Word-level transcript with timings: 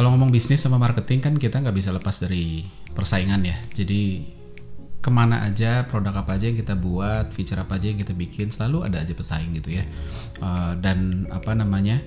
kalau 0.00 0.16
ngomong 0.16 0.32
bisnis 0.32 0.64
sama 0.64 0.80
marketing 0.80 1.20
kan 1.20 1.36
kita 1.36 1.60
nggak 1.60 1.76
bisa 1.76 1.92
lepas 1.92 2.16
dari 2.24 2.64
persaingan 2.96 3.44
ya. 3.44 3.52
Jadi 3.76 4.24
ke 4.96 5.12
mana 5.12 5.44
aja 5.44 5.84
produk 5.84 6.24
apa 6.24 6.40
aja 6.40 6.48
yang 6.48 6.56
kita 6.56 6.72
buat, 6.72 7.36
feature 7.36 7.60
apa 7.60 7.76
aja 7.76 7.92
yang 7.92 8.00
kita 8.00 8.16
bikin 8.16 8.48
selalu 8.48 8.88
ada 8.88 9.04
aja 9.04 9.12
pesaing 9.12 9.52
gitu 9.60 9.76
ya. 9.76 9.84
Uh, 10.40 10.72
dan 10.80 11.28
apa 11.28 11.52
namanya? 11.52 12.00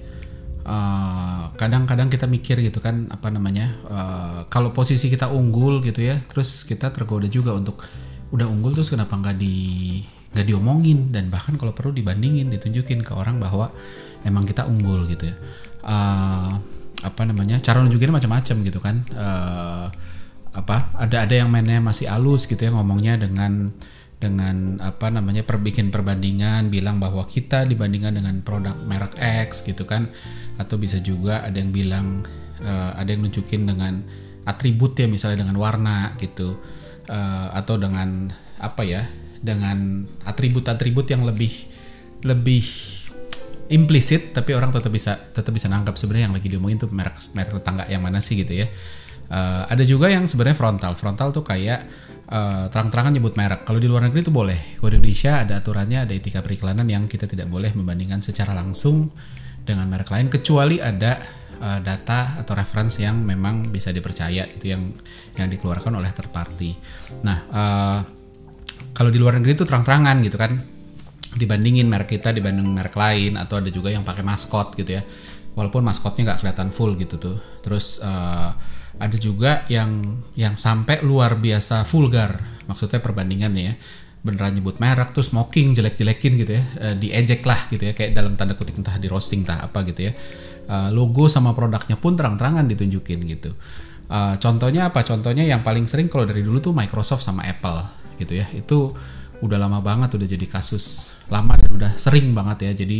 kadang 0.64 1.84
kadang-kadang 1.84 2.07
kita 2.07 2.23
mikir 2.23 2.55
gitu 2.64 2.79
kan 2.79 3.11
apa 3.11 3.27
namanya 3.27 3.75
uh, 3.84 4.39
kalau 4.48 4.71
posisi 4.71 5.12
kita 5.12 5.28
unggul 5.28 5.84
gitu 5.84 6.00
ya 6.00 6.23
terus 6.23 6.64
kita 6.64 6.88
tergoda 6.88 7.28
juga 7.28 7.52
untuk 7.52 7.84
udah 8.32 8.48
unggul 8.48 8.71
terus 8.71 8.88
kenapa 8.88 9.12
nggak 9.20 9.36
di 9.44 10.00
nggak 10.32 10.46
diomongin 10.48 11.12
dan 11.12 11.28
bahkan 11.28 11.60
kalau 11.60 11.75
perlu 11.75 11.91
dibandingin 11.91 12.48
ditunjukin 12.48 13.04
ke 13.04 13.12
orang 13.12 13.44
bahwa 13.44 13.75
emang 14.23 14.48
kita 14.48 14.64
unggul 14.64 15.04
gitu 15.12 15.28
ya 15.28 15.36
uh, 15.84 16.55
apa 17.04 17.21
namanya 17.28 17.60
cara 17.60 17.84
nunjukin 17.84 18.10
macam-macam 18.10 18.56
gitu 18.64 18.80
kan. 18.80 19.04
Uh, 19.12 19.88
apa 20.54 20.93
ada 20.98 21.26
ada 21.26 21.34
yang 21.34 21.50
mainnya 21.50 21.82
masih 21.82 22.07
halus 22.07 22.46
gitu 22.46 22.62
ya 22.62 22.70
ngomongnya 22.70 23.18
dengan 23.18 23.74
dengan 24.21 24.79
apa 24.79 25.12
namanya 25.12 25.43
perbikin 25.43 25.92
perbandingan 25.92 26.71
bilang 26.71 27.02
bahwa 27.02 27.28
kita 27.28 27.68
dibandingkan 27.68 28.16
dengan 28.16 28.39
produk 28.39 28.74
merek 28.88 29.20
X 29.20 29.68
gitu 29.68 29.84
kan. 29.84 30.07
Atau 30.56 30.79
bisa 30.79 31.04
juga 31.04 31.43
ada 31.43 31.60
yang 31.60 31.76
bilang 31.76 32.23
uh, 32.64 32.92
ada 32.95 33.12
yang 33.12 33.28
nunjukin 33.28 33.67
dengan 33.67 34.00
atribut 34.48 34.95
ya 34.95 35.12
misalnya 35.12 35.44
dengan 35.44 35.59
warna 35.59 36.16
gitu. 36.17 36.56
Uh, 37.04 37.52
atau 37.52 37.76
dengan 37.76 38.31
apa 38.64 38.88
ya 38.88 39.04
dengan 39.44 40.08
atribut-atribut 40.23 41.12
yang 41.12 41.28
lebih 41.28 41.52
lebih 42.23 42.64
implisit 43.73 44.31
tapi 44.38 44.53
orang 44.53 44.69
tetap 44.69 44.94
bisa 44.94 45.17
tetap 45.17 45.50
bisa 45.50 45.66
nangkap 45.66 45.97
sebenarnya 45.97 46.30
yang 46.30 46.36
lagi 46.38 46.47
diomongin 46.47 46.77
tuh 46.86 46.89
merek 46.94 47.17
merek 47.33 47.58
tetangga 47.58 47.83
yang 47.89 48.05
mana 48.05 48.22
sih 48.22 48.38
gitu 48.38 48.53
ya 48.53 48.70
uh, 49.34 49.66
ada 49.66 49.81
juga 49.81 50.14
yang 50.14 50.30
sebenarnya 50.30 50.58
frontal 50.58 50.94
frontal 50.94 51.34
tuh 51.34 51.42
kayak 51.42 51.83
uh, 52.30 52.66
terang-terangan 52.72 53.11
nyebut 53.14 53.33
merek. 53.36 53.61
Kalau 53.67 53.80
di 53.81 53.88
luar 53.89 54.08
negeri 54.08 54.23
itu 54.23 54.33
boleh. 54.33 54.80
Kalau 54.80 54.89
di 54.89 54.98
Indonesia 55.02 55.44
ada 55.44 55.53
aturannya, 55.59 56.00
ada 56.08 56.14
etika 56.14 56.39
periklanan 56.39 56.88
yang 56.88 57.09
kita 57.09 57.30
tidak 57.30 57.50
boleh 57.50 57.73
membandingkan 57.75 58.23
secara 58.23 58.56
langsung 58.56 59.11
dengan 59.64 59.88
merek 59.88 60.11
lain 60.11 60.28
kecuali 60.28 60.80
ada 60.80 61.20
uh, 61.61 61.80
data 61.80 62.39
atau 62.44 62.53
reference 62.58 63.00
yang 63.00 63.23
memang 63.23 63.72
bisa 63.72 63.95
dipercaya 63.95 64.44
itu 64.48 64.76
yang 64.76 64.92
yang 65.39 65.48
dikeluarkan 65.48 65.94
oleh 65.95 66.11
third 66.11 66.31
party. 66.33 66.76
Nah, 67.23 67.38
uh, 67.48 68.00
kalau 68.94 69.09
di 69.09 69.17
luar 69.17 69.39
negeri 69.39 69.58
itu 69.58 69.66
terang-terangan 69.66 70.16
gitu 70.22 70.38
kan 70.38 70.73
dibandingin 71.34 71.89
merek 71.89 72.17
kita 72.17 72.30
dibanding 72.31 72.66
merek 72.70 72.94
lain 72.94 73.36
atau 73.38 73.58
ada 73.58 73.70
juga 73.73 73.89
yang 73.89 74.06
pakai 74.06 74.22
maskot 74.22 74.78
gitu 74.78 74.98
ya. 74.98 75.03
Walaupun 75.53 75.86
maskotnya 75.86 76.34
nggak 76.34 76.39
kelihatan 76.42 76.70
full 76.73 76.98
gitu 76.98 77.22
tuh. 77.22 77.38
Terus 77.62 78.02
uh, 78.02 78.50
ada 78.98 79.17
juga 79.17 79.66
yang 79.70 80.22
yang 80.34 80.58
sampai 80.58 81.02
luar 81.06 81.38
biasa 81.38 81.86
vulgar. 81.86 82.38
Maksudnya 82.66 83.02
perbandingannya 83.02 83.64
ya. 83.64 83.76
Beneran 84.23 84.56
nyebut 84.56 84.80
merek 84.80 85.11
terus 85.11 85.30
smoking 85.30 85.78
jelek-jelekin 85.78 86.34
gitu 86.42 86.52
ya. 86.58 86.64
Uh, 86.81 86.95
diejek 86.98 87.45
lah 87.45 87.70
gitu 87.70 87.86
ya. 87.86 87.94
Kayak 87.94 88.17
dalam 88.17 88.34
tanda 88.34 88.58
kutip 88.58 88.78
entah 88.78 88.98
di 88.98 89.06
roasting 89.06 89.45
entah 89.45 89.70
apa 89.70 89.86
gitu 89.86 90.09
ya. 90.09 90.14
Uh, 90.64 90.89
logo 90.95 91.28
sama 91.28 91.52
produknya 91.52 92.00
pun 92.00 92.17
terang-terangan 92.17 92.66
ditunjukin 92.70 93.20
gitu. 93.30 93.54
Uh, 94.09 94.38
contohnya 94.42 94.89
apa? 94.89 95.06
Contohnya 95.06 95.45
yang 95.45 95.61
paling 95.61 95.86
sering 95.86 96.09
kalau 96.09 96.26
dari 96.26 96.42
dulu 96.42 96.61
tuh 96.61 96.73
Microsoft 96.73 97.22
sama 97.26 97.45
Apple 97.45 97.84
gitu 98.17 98.38
ya. 98.38 98.50
Itu 98.54 98.94
udah 99.44 99.59
lama 99.59 99.83
banget 99.83 100.16
udah 100.16 100.27
jadi 100.27 100.47
kasus. 100.47 101.19
Lama 101.27 101.59
dan 101.59 101.75
udah 101.75 101.91
sering 101.99 102.31
banget 102.31 102.72
ya. 102.72 102.88
Jadi 102.88 102.99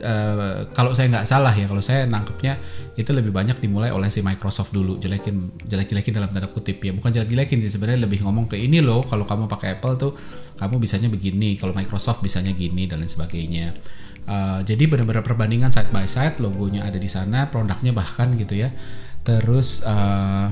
uh, 0.00 0.72
kalau 0.72 0.96
saya 0.96 1.12
nggak 1.12 1.28
salah 1.28 1.52
ya 1.52 1.68
kalau 1.68 1.84
saya 1.84 2.08
nangkepnya 2.08 2.56
itu 2.96 3.12
lebih 3.12 3.28
banyak 3.28 3.60
dimulai 3.60 3.92
oleh 3.92 4.08
si 4.08 4.24
Microsoft 4.24 4.72
dulu. 4.72 4.96
Jelekin 4.96 5.60
jelek 5.68 5.92
jelekin 5.92 6.16
dalam 6.16 6.32
tanda 6.32 6.48
kutip 6.48 6.80
ya. 6.80 6.96
Bukan 6.96 7.12
jelek 7.12 7.28
jelekin 7.28 7.60
sih 7.60 7.76
sebenarnya 7.76 8.08
lebih 8.08 8.24
ngomong 8.24 8.48
ke 8.48 8.56
ini 8.56 8.80
loh 8.80 9.04
kalau 9.04 9.28
kamu 9.28 9.44
pakai 9.44 9.76
Apple 9.76 9.94
tuh 10.00 10.12
kamu 10.56 10.80
bisanya 10.80 11.12
begini 11.12 11.60
kalau 11.60 11.76
Microsoft 11.76 12.24
bisanya 12.24 12.56
gini 12.56 12.88
dan 12.88 13.04
lain 13.04 13.12
sebagainya. 13.12 13.76
Uh, 14.24 14.64
jadi 14.64 14.88
benar-benar 14.88 15.20
perbandingan 15.20 15.68
side 15.68 15.92
by 15.92 16.08
side 16.08 16.40
logonya 16.40 16.88
ada 16.88 16.96
di 16.96 17.12
sana 17.12 17.52
produknya 17.52 17.92
bahkan 17.92 18.32
gitu 18.40 18.56
ya. 18.56 18.72
Terus 19.20 19.84
uh, 19.84 20.48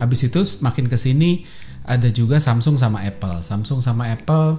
abis 0.00 0.32
itu 0.32 0.40
makin 0.64 0.88
ke 0.88 0.96
sini 0.96 1.44
ada 1.82 2.08
juga 2.10 2.38
Samsung 2.38 2.78
sama 2.78 3.02
Apple. 3.02 3.42
Samsung 3.42 3.82
sama 3.82 4.10
Apple 4.10 4.58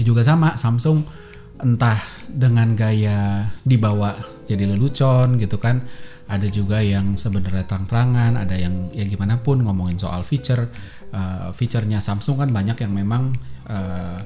juga 0.00 0.24
sama. 0.24 0.56
Samsung 0.56 1.04
entah 1.60 2.00
dengan 2.28 2.72
gaya 2.72 3.52
dibawa 3.64 4.16
jadi 4.48 4.64
lelucon 4.64 5.36
gitu 5.36 5.60
kan. 5.60 5.84
Ada 6.30 6.46
juga 6.46 6.78
yang 6.78 7.18
sebenarnya 7.18 7.66
terang-terangan, 7.66 8.38
ada 8.38 8.54
yang 8.54 8.94
ya 8.94 9.02
gimana 9.02 9.42
pun 9.42 9.60
ngomongin 9.66 9.98
soal 9.98 10.22
feature. 10.22 10.70
Uh, 11.10 11.50
featurenya 11.50 11.98
Samsung 11.98 12.38
kan 12.38 12.54
banyak 12.54 12.78
yang 12.86 12.94
memang 12.94 13.34
uh, 13.66 14.22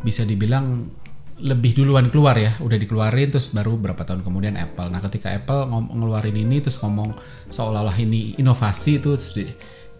bisa 0.00 0.24
dibilang 0.24 0.88
lebih 1.34 1.76
duluan 1.76 2.08
keluar 2.08 2.38
ya, 2.38 2.56
udah 2.64 2.78
dikeluarin 2.80 3.28
terus 3.28 3.52
baru 3.52 3.76
berapa 3.76 4.00
tahun 4.06 4.24
kemudian 4.24 4.56
Apple. 4.56 4.88
Nah, 4.88 5.04
ketika 5.04 5.34
Apple 5.34 5.68
ngeluarin 5.68 6.32
ini 6.32 6.64
terus 6.64 6.80
ngomong 6.80 7.12
seolah-olah 7.52 7.98
ini 8.00 8.38
inovasi 8.40 9.02
itu 9.02 9.12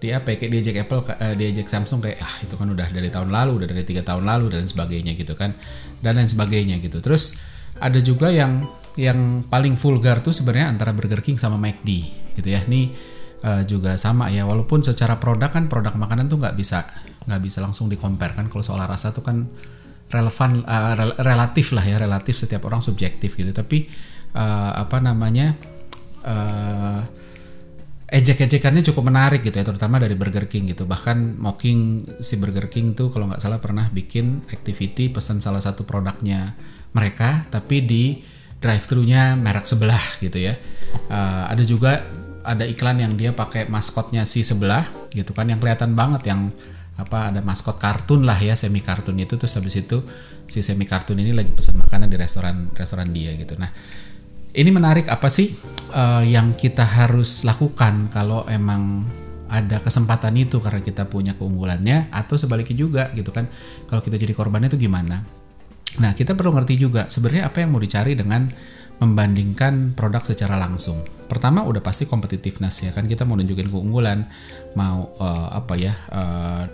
dia 0.04 0.20
apa 0.20 0.37
ya, 0.37 0.44
kayak 0.44 0.53
diajak 0.53 0.76
Apple 0.84 1.00
uh, 1.00 1.34
diajak 1.34 1.66
Samsung 1.72 2.04
kayak 2.04 2.20
ah 2.20 2.34
itu 2.44 2.54
kan 2.60 2.69
udah 2.69 2.92
dari 2.92 3.09
tahun 3.09 3.32
lalu 3.32 3.65
udah 3.65 3.69
dari 3.72 3.84
tiga 3.88 4.04
tahun 4.04 4.28
lalu 4.28 4.53
dan 4.53 4.69
sebagainya 4.69 5.16
gitu 5.16 5.32
kan. 5.32 5.56
Dan 6.04 6.20
lain 6.20 6.28
sebagainya 6.28 6.76
gitu. 6.84 7.00
Terus 7.00 7.41
ada 7.81 7.97
juga 8.04 8.28
yang 8.28 8.69
yang 9.00 9.42
paling 9.48 9.81
vulgar 9.81 10.20
tuh 10.20 10.37
sebenarnya 10.37 10.69
antara 10.69 10.92
Burger 10.92 11.25
King 11.25 11.41
sama 11.41 11.56
McD 11.56 11.88
gitu 12.37 12.48
ya. 12.53 12.60
Ini 12.69 12.92
uh, 13.41 13.62
juga 13.65 13.97
sama 13.97 14.28
ya. 14.28 14.44
Walaupun 14.44 14.84
secara 14.84 15.16
produk 15.16 15.48
kan 15.48 15.72
produk 15.72 15.97
makanan 15.97 16.28
tuh 16.28 16.36
nggak 16.36 16.54
bisa 16.54 16.84
nggak 17.25 17.41
bisa 17.41 17.65
langsung 17.65 17.88
dikompar 17.88 18.36
kan. 18.36 18.53
Kalau 18.53 18.60
soal 18.60 18.84
rasa 18.84 19.16
tuh 19.16 19.25
kan 19.25 19.48
relevan 20.12 20.62
uh, 20.69 20.92
rel 20.94 21.12
relatif 21.25 21.72
lah 21.72 21.82
ya 21.82 21.97
relatif 21.97 22.36
setiap 22.36 22.69
orang 22.69 22.84
subjektif 22.84 23.32
gitu. 23.34 23.50
Tapi 23.50 23.88
uh, 24.36 24.76
apa 24.76 25.00
namanya 25.00 25.56
uh, 26.22 27.24
ejek-ejekannya 28.15 28.87
cukup 28.87 29.11
menarik 29.11 29.43
gitu 29.43 29.59
ya 29.59 29.67
terutama 29.67 29.99
dari 29.99 30.15
Burger 30.15 30.47
King 30.47 30.71
gitu. 30.71 30.87
Bahkan 30.87 31.43
mocking 31.43 32.07
si 32.23 32.39
Burger 32.39 32.71
King 32.71 32.95
tuh 32.95 33.11
kalau 33.11 33.27
nggak 33.27 33.43
salah 33.43 33.59
pernah 33.59 33.91
bikin 33.91 34.47
activity 34.55 35.11
pesan 35.11 35.43
salah 35.43 35.59
satu 35.59 35.83
produknya 35.83 36.55
mereka 36.95 37.43
tapi 37.51 37.83
di 37.83 38.23
drive 38.63 38.87
thru-nya 38.87 39.35
merek 39.35 39.67
sebelah 39.67 40.23
gitu 40.23 40.39
ya. 40.39 40.55
Uh, 41.11 41.51
ada 41.51 41.67
juga 41.67 42.07
ada 42.47 42.63
iklan 42.63 43.03
yang 43.03 43.19
dia 43.19 43.35
pakai 43.35 43.67
maskotnya 43.67 44.23
si 44.23 44.47
sebelah 44.47 44.87
gitu 45.11 45.35
kan 45.35 45.51
yang 45.51 45.59
kelihatan 45.59 45.99
banget 45.99 46.31
yang 46.31 46.55
apa 46.95 47.35
ada 47.35 47.43
maskot 47.43 47.83
kartun 47.83 48.23
lah 48.23 48.39
ya 48.39 48.55
semi 48.55 48.79
kartun 48.79 49.19
itu. 49.19 49.35
Terus 49.35 49.59
habis 49.59 49.75
itu 49.75 50.07
si 50.47 50.63
semi 50.63 50.87
kartun 50.87 51.19
ini 51.19 51.35
lagi 51.35 51.51
pesan 51.51 51.83
makanan 51.83 52.07
di 52.07 52.15
restoran 52.15 52.71
restoran 52.79 53.11
dia 53.11 53.35
gitu. 53.35 53.59
Nah 53.59 53.75
ini 54.54 54.70
menarik 54.70 55.10
apa 55.10 55.26
sih 55.26 55.50
uh, 55.91 56.22
yang 56.22 56.54
kita 56.54 56.87
harus 56.87 57.42
lakukan 57.42 58.09
kalau 58.15 58.47
emang 58.47 59.03
ada 59.50 59.78
kesempatan 59.78 60.34
itu 60.38 60.59
karena 60.59 60.81
kita 60.82 61.06
punya 61.06 61.34
keunggulannya 61.34 62.10
atau 62.10 62.38
sebaliknya 62.38 62.75
juga 62.75 63.03
gitu 63.15 63.31
kan? 63.31 63.50
Kalau 63.91 64.00
kita 64.03 64.19
jadi 64.19 64.34
korbannya 64.34 64.70
itu 64.70 64.87
gimana? 64.87 65.22
Nah 66.03 66.10
kita 66.15 66.34
perlu 66.34 66.54
ngerti 66.54 66.75
juga 66.78 67.06
sebenarnya 67.06 67.50
apa 67.50 67.62
yang 67.62 67.70
mau 67.70 67.82
dicari 67.82 68.19
dengan 68.19 68.50
membandingkan 69.04 69.92
produk 69.92 70.25
secara 70.25 70.56
langsung. 70.56 71.04
Pertama 71.28 71.65
udah 71.65 71.81
pasti 71.84 72.09
competitiveness 72.09 72.88
ya 72.88 72.91
kan 72.97 73.04
kita 73.04 73.28
mau 73.28 73.37
nunjukin 73.37 73.69
keunggulan, 73.69 74.28
mau 74.76 75.12
uh, 75.20 75.53
apa 75.53 75.75
ya, 75.76 75.92
uh, 76.09 76.65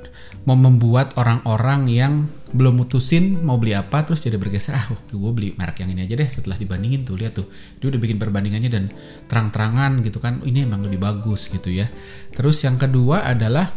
mau 0.47 0.55
membuat 0.55 1.19
orang-orang 1.19 1.91
yang 1.91 2.13
belum 2.51 2.83
mutusin 2.83 3.43
mau 3.45 3.61
beli 3.61 3.77
apa 3.77 4.03
terus 4.03 4.25
jadi 4.25 4.41
bergeser 4.41 4.75
ah 4.75 4.87
gue 4.91 5.33
beli 5.37 5.55
merek 5.55 5.85
yang 5.85 5.95
ini 5.95 6.03
aja 6.09 6.19
deh 6.19 6.27
setelah 6.27 6.59
dibandingin 6.59 7.07
tuh 7.07 7.15
lihat 7.15 7.39
tuh 7.39 7.47
dia 7.79 7.93
udah 7.93 8.01
bikin 8.03 8.19
perbandingannya 8.19 8.71
dan 8.73 8.85
terang-terangan 9.31 10.03
gitu 10.03 10.19
kan 10.19 10.43
ini 10.43 10.67
emang 10.67 10.83
lebih 10.83 10.99
bagus 10.99 11.51
gitu 11.53 11.71
ya. 11.71 11.87
Terus 12.35 12.63
yang 12.67 12.81
kedua 12.81 13.27
adalah 13.27 13.71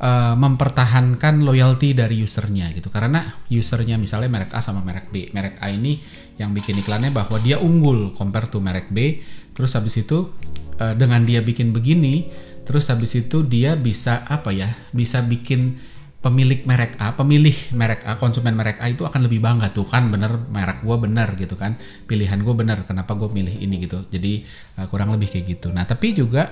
uh, 0.00 0.34
mempertahankan 0.34 1.44
loyalty 1.44 1.92
dari 1.92 2.22
usernya 2.22 2.70
gitu. 2.72 2.88
Karena 2.88 3.22
usernya 3.50 4.00
misalnya 4.00 4.30
merek 4.30 4.52
A 4.54 4.60
sama 4.64 4.80
merek 4.80 5.10
B. 5.10 5.30
Merek 5.30 5.60
A 5.60 5.70
ini 5.70 6.00
yang 6.40 6.50
bikin 6.50 6.80
iklannya 6.80 7.14
bahwa 7.14 7.38
dia 7.38 7.60
unggul 7.62 8.14
compare 8.14 8.50
to 8.50 8.58
merek 8.58 8.90
B. 8.90 9.20
Terus 9.54 9.74
habis 9.78 9.94
itu 10.00 10.34
uh, 10.80 10.94
dengan 10.94 11.22
dia 11.22 11.42
bikin 11.44 11.70
begini 11.70 12.30
terus 12.64 12.88
habis 12.88 13.12
itu 13.12 13.44
dia 13.44 13.76
bisa 13.76 14.24
apa 14.24 14.48
ya 14.48 14.64
bisa 14.96 15.20
bikin 15.20 15.76
pemilik 16.24 16.64
merek 16.64 16.96
A, 16.96 17.12
pemilih 17.12 17.52
merek 17.76 18.00
A, 18.08 18.16
konsumen 18.16 18.56
merek 18.56 18.80
A 18.80 18.88
itu 18.88 19.04
akan 19.04 19.28
lebih 19.28 19.44
bangga 19.44 19.68
tuh 19.76 19.84
kan 19.84 20.08
bener 20.08 20.40
merek 20.48 20.80
gue 20.80 20.96
bener 20.96 21.28
gitu 21.36 21.52
kan, 21.52 21.76
pilihan 22.08 22.40
gue 22.40 22.54
bener, 22.56 22.88
kenapa 22.88 23.12
gue 23.12 23.28
milih 23.28 23.60
ini? 23.60 23.84
gitu. 23.84 24.08
Jadi 24.08 24.40
uh, 24.80 24.88
kurang 24.88 25.12
lebih 25.12 25.28
kayak 25.28 25.44
gitu. 25.60 25.68
Nah 25.68 25.84
tapi 25.84 26.16
juga 26.16 26.48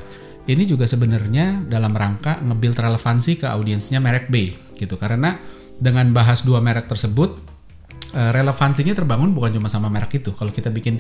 ini 0.51 0.67
juga 0.67 0.91
sebenarnya 0.91 1.67
dalam 1.71 1.95
rangka 1.95 2.43
nge-build 2.43 2.79
relevansi 2.79 3.39
ke 3.39 3.47
audiensnya 3.47 4.03
merek 4.03 4.27
B 4.27 4.51
gitu. 4.75 4.99
Karena 4.99 5.39
dengan 5.79 6.11
bahas 6.11 6.43
dua 6.43 6.59
merek 6.59 6.91
tersebut 6.91 7.39
eh, 8.15 8.31
relevansinya 8.35 8.95
terbangun 8.95 9.31
bukan 9.35 9.59
cuma 9.59 9.71
sama 9.71 9.87
merek 9.87 10.19
itu. 10.19 10.35
Kalau 10.35 10.51
kita 10.51 10.75
bikin 10.75 10.99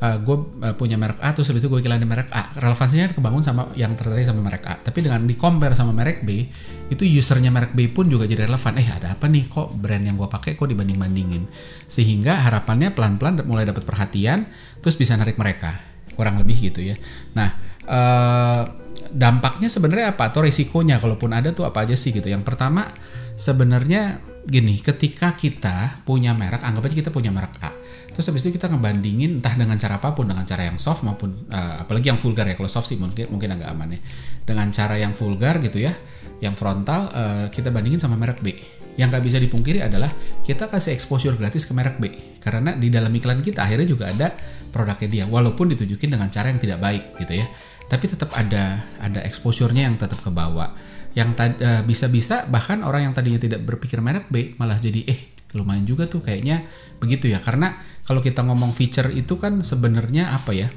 uh, 0.00 0.16
gue 0.18 0.36
uh, 0.64 0.74
punya 0.74 0.96
merek 0.96 1.20
A 1.20 1.36
terus 1.36 1.52
habis 1.52 1.62
itu 1.62 1.68
gue 1.70 1.84
iklan 1.84 2.00
di 2.00 2.08
merek 2.08 2.32
A 2.32 2.56
relevansinya 2.56 3.12
kebangun 3.12 3.44
sama 3.44 3.68
yang 3.76 3.92
tertarik 3.94 4.24
sama 4.24 4.40
merek 4.40 4.64
A. 4.66 4.74
Tapi 4.80 5.04
dengan 5.04 5.22
di 5.28 5.36
compare 5.36 5.76
sama 5.76 5.92
merek 5.92 6.24
B 6.24 6.48
itu 6.90 7.04
usernya 7.04 7.52
merek 7.52 7.76
B 7.76 7.86
pun 7.92 8.08
juga 8.08 8.24
jadi 8.24 8.48
relevan. 8.48 8.80
Eh 8.80 8.88
ada 8.88 9.14
apa 9.14 9.28
nih? 9.28 9.46
Kok 9.46 9.76
brand 9.76 10.02
yang 10.02 10.16
gue 10.16 10.28
pakai 10.28 10.56
kok 10.56 10.66
dibanding 10.66 10.98
bandingin 10.98 11.44
sehingga 11.86 12.40
harapannya 12.40 12.90
pelan 12.96 13.20
pelan 13.20 13.44
mulai 13.44 13.68
dapat 13.68 13.84
perhatian 13.84 14.48
terus 14.80 14.96
bisa 14.96 15.14
narik 15.14 15.36
mereka. 15.36 15.76
Kurang 16.16 16.40
lebih 16.40 16.72
gitu 16.72 16.80
ya. 16.80 16.96
Nah 17.36 17.48
uh, 17.86 18.79
dampaknya 19.10 19.68
sebenarnya 19.68 20.16
apa 20.16 20.30
atau 20.30 20.46
risikonya? 20.46 21.02
Kalaupun 21.02 21.30
ada 21.34 21.50
tuh 21.50 21.66
apa 21.66 21.84
aja 21.84 21.98
sih 21.98 22.14
gitu. 22.14 22.26
Yang 22.30 22.46
pertama 22.46 22.86
sebenarnya 23.34 24.22
gini 24.40 24.80
ketika 24.80 25.36
kita 25.36 26.00
punya 26.08 26.32
merek 26.32 26.64
anggap 26.64 26.88
aja 26.88 26.96
kita 26.96 27.10
punya 27.12 27.28
merek 27.28 27.60
A 27.60 27.76
terus 28.10 28.26
habis 28.26 28.42
itu 28.42 28.56
kita 28.56 28.72
ngebandingin 28.72 29.38
entah 29.38 29.54
dengan 29.54 29.76
cara 29.76 30.00
apa 30.00 30.16
pun 30.16 30.26
dengan 30.26 30.42
cara 30.42 30.66
yang 30.66 30.80
soft 30.80 31.06
maupun 31.06 31.46
uh, 31.52 31.84
apalagi 31.84 32.10
yang 32.10 32.18
vulgar 32.18 32.44
ya. 32.48 32.58
Kalau 32.58 32.68
soft 32.68 32.90
sih 32.90 32.98
mungkin 32.98 33.30
mungkin 33.30 33.54
agak 33.54 33.70
aman 33.70 33.96
ya. 33.96 34.00
Dengan 34.44 34.68
cara 34.74 34.98
yang 34.98 35.14
vulgar 35.14 35.62
gitu 35.62 35.78
ya 35.78 35.94
yang 36.40 36.56
frontal 36.56 37.12
uh, 37.12 37.46
kita 37.52 37.70
bandingin 37.70 38.02
sama 38.02 38.18
merek 38.18 38.42
B. 38.42 38.58
Yang 38.98 39.14
nggak 39.14 39.24
bisa 39.24 39.38
dipungkiri 39.38 39.80
adalah 39.80 40.10
kita 40.42 40.66
kasih 40.66 40.92
exposure 40.92 41.38
gratis 41.38 41.64
ke 41.64 41.72
merek 41.72 41.96
B. 42.02 42.10
Karena 42.42 42.74
di 42.74 42.90
dalam 42.90 43.14
iklan 43.14 43.40
kita 43.40 43.62
akhirnya 43.62 43.86
juga 43.86 44.10
ada 44.10 44.34
produknya 44.70 45.08
dia 45.10 45.24
walaupun 45.26 45.74
ditujukin 45.74 46.14
dengan 46.14 46.30
cara 46.30 46.50
yang 46.50 46.60
tidak 46.62 46.78
baik 46.78 47.18
gitu 47.18 47.42
ya 47.42 47.46
tapi 47.90 48.06
tetap 48.06 48.30
ada 48.38 48.86
ada 49.02 49.20
exposure-nya 49.26 49.90
yang 49.90 49.98
tetap 49.98 50.22
ke 50.22 50.30
bawah 50.30 50.70
yang 51.18 51.34
uh, 51.34 51.82
bisa-bisa 51.82 52.46
bahkan 52.46 52.86
orang 52.86 53.10
yang 53.10 53.14
tadinya 53.14 53.42
tidak 53.42 53.66
berpikir 53.66 53.98
merek 53.98 54.30
B 54.30 54.54
malah 54.62 54.78
jadi 54.78 55.02
eh 55.10 55.34
lumayan 55.58 55.82
juga 55.82 56.06
tuh 56.06 56.22
kayaknya 56.22 56.62
begitu 57.02 57.30
ya. 57.30 57.42
Karena 57.42 57.74
kalau 58.06 58.22
kita 58.22 58.42
ngomong 58.46 58.74
feature 58.74 59.10
itu 59.10 59.38
kan 59.38 59.62
sebenarnya 59.62 60.34
apa 60.34 60.50
ya 60.50 60.68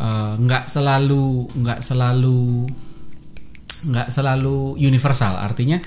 eh, 0.00 0.32
nggak 0.40 0.64
uh, 0.64 0.70
selalu 0.70 1.48
nggak 1.60 1.80
selalu 1.84 2.68
nggak 3.84 4.08
selalu 4.08 4.80
universal. 4.80 5.36
Artinya 5.36 5.80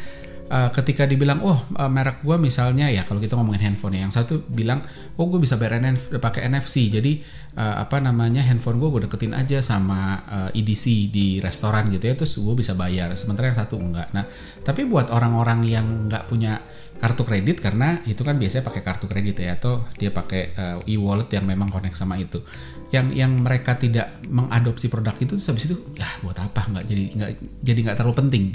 uh, 0.47 0.69
ketika 0.71 1.03
dibilang 1.03 1.43
oh 1.43 1.59
uh, 1.75 1.91
merek 1.91 2.23
gue 2.23 2.35
misalnya 2.39 2.87
ya 2.87 3.03
kalau 3.03 3.19
kita 3.19 3.35
ngomongin 3.35 3.71
handphone 3.71 3.95
ya 3.95 4.07
yang 4.07 4.13
satu 4.13 4.43
bilang 4.47 4.83
oh 5.19 5.25
gue 5.27 5.39
bisa 5.39 5.59
bayar 5.59 5.79
NF, 5.83 6.17
pakai 6.17 6.47
NFC 6.47 6.87
jadi 6.87 7.19
uh, 7.59 7.83
apa 7.83 7.99
namanya 7.99 8.43
handphone 8.43 8.79
gue 8.79 8.89
gue 8.89 9.01
deketin 9.07 9.35
aja 9.35 9.59
sama 9.59 10.23
uh, 10.27 10.49
EDC 10.57 11.11
di 11.11 11.27
restoran 11.43 11.91
gitu 11.91 12.07
ya 12.07 12.15
terus 12.15 12.39
gue 12.39 12.55
bisa 12.55 12.73
bayar 12.73 13.13
sementara 13.19 13.51
yang 13.51 13.59
satu 13.59 13.75
enggak. 13.77 14.07
Nah 14.15 14.25
tapi 14.63 14.87
buat 14.87 15.11
orang-orang 15.11 15.59
yang 15.67 15.85
nggak 16.07 16.25
punya 16.31 16.59
kartu 16.97 17.21
kredit 17.21 17.61
karena 17.61 18.01
itu 18.09 18.25
kan 18.25 18.41
biasanya 18.41 18.65
pakai 18.65 18.81
kartu 18.81 19.05
kredit 19.05 19.37
ya 19.37 19.53
atau 19.53 19.85
dia 20.01 20.09
pakai 20.09 20.41
uh, 20.57 20.77
e-wallet 20.89 21.29
yang 21.29 21.45
memang 21.45 21.69
connect 21.69 21.93
sama 21.93 22.17
itu. 22.17 22.41
Yang 22.89 23.19
yang 23.19 23.35
mereka 23.37 23.75
tidak 23.75 24.17
mengadopsi 24.31 24.87
produk 24.87 25.13
itu 25.19 25.35
habis 25.35 25.67
itu 25.67 25.75
ya 25.93 26.07
buat 26.23 26.39
apa? 26.39 26.65
Nggak 26.71 26.85
jadi 26.87 27.03
nggak 27.13 27.31
jadi 27.61 27.79
nggak 27.85 27.97
terlalu 27.99 28.15
penting 28.17 28.45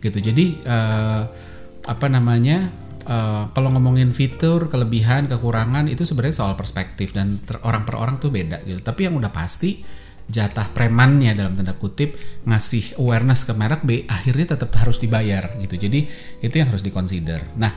gitu. 0.00 0.18
Jadi 0.18 0.64
uh, 0.64 1.22
apa 1.86 2.06
namanya 2.08 2.68
uh, 3.06 3.52
kalau 3.52 3.72
ngomongin 3.76 4.12
fitur, 4.16 4.72
kelebihan, 4.72 5.28
kekurangan 5.28 5.86
itu 5.88 6.02
sebenarnya 6.02 6.36
soal 6.44 6.54
perspektif 6.58 7.12
dan 7.12 7.38
orang 7.64 7.86
per 7.86 7.96
orang 8.00 8.16
tuh 8.18 8.32
beda 8.32 8.64
gitu. 8.66 8.80
Tapi 8.80 9.06
yang 9.06 9.14
udah 9.16 9.30
pasti 9.30 10.00
jatah 10.30 10.70
premannya 10.70 11.34
dalam 11.34 11.58
tanda 11.58 11.74
kutip 11.74 12.14
ngasih 12.46 13.02
awareness 13.02 13.42
ke 13.42 13.52
merek 13.52 13.82
B 13.82 14.06
akhirnya 14.06 14.54
tetap 14.54 14.70
harus 14.78 15.02
dibayar 15.02 15.58
gitu 15.58 15.74
jadi 15.74 16.06
itu 16.38 16.54
yang 16.54 16.70
harus 16.70 16.86
dikonsider 16.86 17.42
nah 17.58 17.74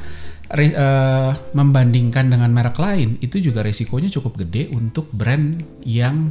re, 0.54 0.70
uh, 0.72 1.34
membandingkan 1.58 2.30
dengan 2.30 2.54
merek 2.54 2.78
lain 2.78 3.18
itu 3.26 3.42
juga 3.42 3.66
resikonya 3.66 4.14
cukup 4.14 4.46
gede 4.46 4.70
untuk 4.70 5.10
brand 5.10 5.66
yang 5.82 6.30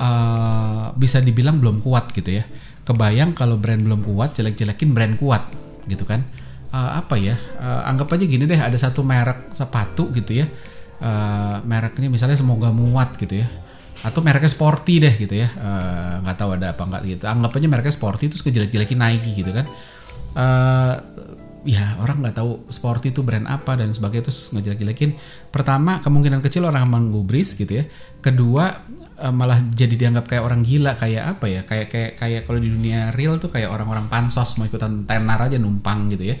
uh, 0.00 0.96
bisa 0.96 1.20
dibilang 1.20 1.60
belum 1.60 1.84
kuat 1.84 2.10
gitu 2.16 2.40
ya 2.40 2.44
kebayang 2.84 3.36
kalau 3.36 3.60
brand 3.60 3.80
belum 3.80 4.02
kuat 4.02 4.34
jelek-jelekin 4.36 4.90
brand 4.96 5.14
kuat 5.20 5.46
gitu 5.86 6.02
kan? 6.08 6.24
Uh, 6.70 7.02
apa 7.02 7.18
ya? 7.18 7.34
Uh, 7.58 7.82
anggap 7.88 8.14
aja 8.14 8.24
gini 8.24 8.46
deh 8.46 8.58
ada 8.58 8.78
satu 8.78 9.02
merek 9.02 9.50
sepatu 9.52 10.08
gitu 10.14 10.38
ya. 10.38 10.46
Uh, 11.00 11.58
mereknya 11.64 12.12
misalnya 12.12 12.38
semoga 12.38 12.70
muat 12.70 13.18
gitu 13.18 13.42
ya. 13.42 13.48
Atau 14.00 14.24
mereknya 14.24 14.48
sporty 14.48 15.02
deh 15.02 15.14
gitu 15.18 15.34
ya. 15.34 15.48
Nggak 16.24 16.36
uh, 16.36 16.40
tahu 16.40 16.50
ada 16.56 16.72
apa 16.72 16.82
nggak 16.86 17.02
gitu. 17.04 17.24
Anggap 17.26 17.52
aja 17.58 17.66
mereknya 17.66 17.94
sporty 17.94 18.24
terus 18.30 18.42
kejelek-jelekin 18.46 18.98
Nike 18.98 19.30
gitu 19.44 19.50
kan. 19.50 19.66
Uh, 20.30 20.94
ya 21.60 22.00
orang 22.00 22.24
nggak 22.24 22.40
tahu 22.40 22.64
sporty 22.72 23.12
itu 23.12 23.20
brand 23.20 23.44
apa 23.44 23.76
dan 23.76 23.92
sebagainya 23.92 24.30
terus 24.30 24.54
ngejelek-jelekin. 24.56 25.18
Pertama 25.52 26.00
kemungkinan 26.00 26.40
kecil 26.40 26.64
orang 26.64 26.88
menggubris 26.88 27.58
gitu 27.58 27.82
ya. 27.82 27.84
Kedua 28.24 28.80
uh, 29.20 29.30
malah 29.30 29.60
jadi 29.60 29.94
dianggap 29.94 30.26
kayak 30.26 30.42
orang 30.42 30.64
gila 30.64 30.96
kayak 30.96 31.36
apa 31.36 31.46
ya 31.46 31.60
kayak 31.68 31.86
kayak 31.92 32.12
kayak 32.16 32.42
kalau 32.48 32.58
di 32.58 32.72
dunia 32.72 33.12
real 33.12 33.36
tuh 33.36 33.52
kayak 33.52 33.68
orang-orang 33.68 34.08
pansos 34.08 34.56
mau 34.56 34.64
ikutan 34.64 35.04
tenar 35.04 35.38
aja 35.44 35.60
numpang 35.60 36.08
gitu 36.10 36.32
ya 36.32 36.36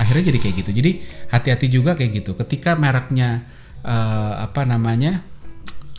akhirnya 0.00 0.32
jadi 0.32 0.38
kayak 0.40 0.54
gitu 0.64 0.70
jadi 0.72 0.90
hati-hati 1.28 1.66
juga 1.68 1.92
kayak 1.92 2.24
gitu 2.24 2.32
ketika 2.40 2.74
mereknya 2.74 3.44
uh, 3.84 4.40
apa 4.40 4.64
namanya 4.64 5.20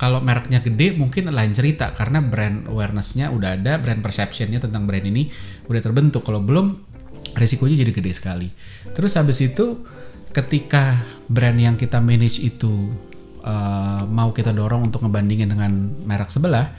kalau 0.03 0.19
mereknya 0.19 0.59
gede 0.59 0.97
mungkin 0.97 1.31
lain 1.31 1.53
cerita 1.55 1.93
karena 1.95 2.19
brand 2.19 2.67
awarenessnya 2.67 3.31
udah 3.31 3.55
ada, 3.55 3.79
brand 3.79 4.03
perceptionnya 4.03 4.59
tentang 4.59 4.83
brand 4.83 5.05
ini 5.05 5.31
udah 5.71 5.79
terbentuk. 5.79 6.27
Kalau 6.27 6.43
belum 6.43 6.75
resikonya 7.37 7.79
jadi 7.79 7.91
gede 7.95 8.11
sekali. 8.11 8.49
Terus 8.91 9.15
habis 9.15 9.39
itu 9.39 9.85
ketika 10.35 10.99
brand 11.29 11.55
yang 11.55 11.75
kita 11.79 12.03
manage 12.03 12.41
itu 12.43 12.91
uh, 13.43 14.07
mau 14.07 14.31
kita 14.31 14.55
dorong 14.55 14.89
untuk 14.89 15.03
ngebandingin 15.05 15.51
dengan 15.51 15.71
merek 16.07 16.31
sebelah, 16.31 16.71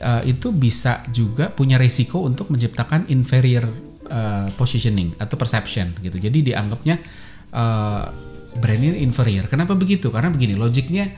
uh, 0.00 0.22
itu 0.28 0.52
bisa 0.52 1.02
juga 1.10 1.48
punya 1.50 1.80
resiko 1.80 2.22
untuk 2.22 2.52
menciptakan 2.52 3.08
inferior 3.10 3.66
uh, 4.08 4.48
positioning 4.54 5.16
atau 5.16 5.34
perception 5.34 5.96
gitu. 6.04 6.20
Jadi 6.20 6.52
dianggapnya 6.52 6.96
uh, 7.56 8.04
brand 8.56 8.82
ini 8.82 9.02
inferior. 9.02 9.46
Kenapa 9.46 9.74
begitu? 9.78 10.10
Karena 10.10 10.28
begini, 10.30 10.58
logiknya 10.58 11.10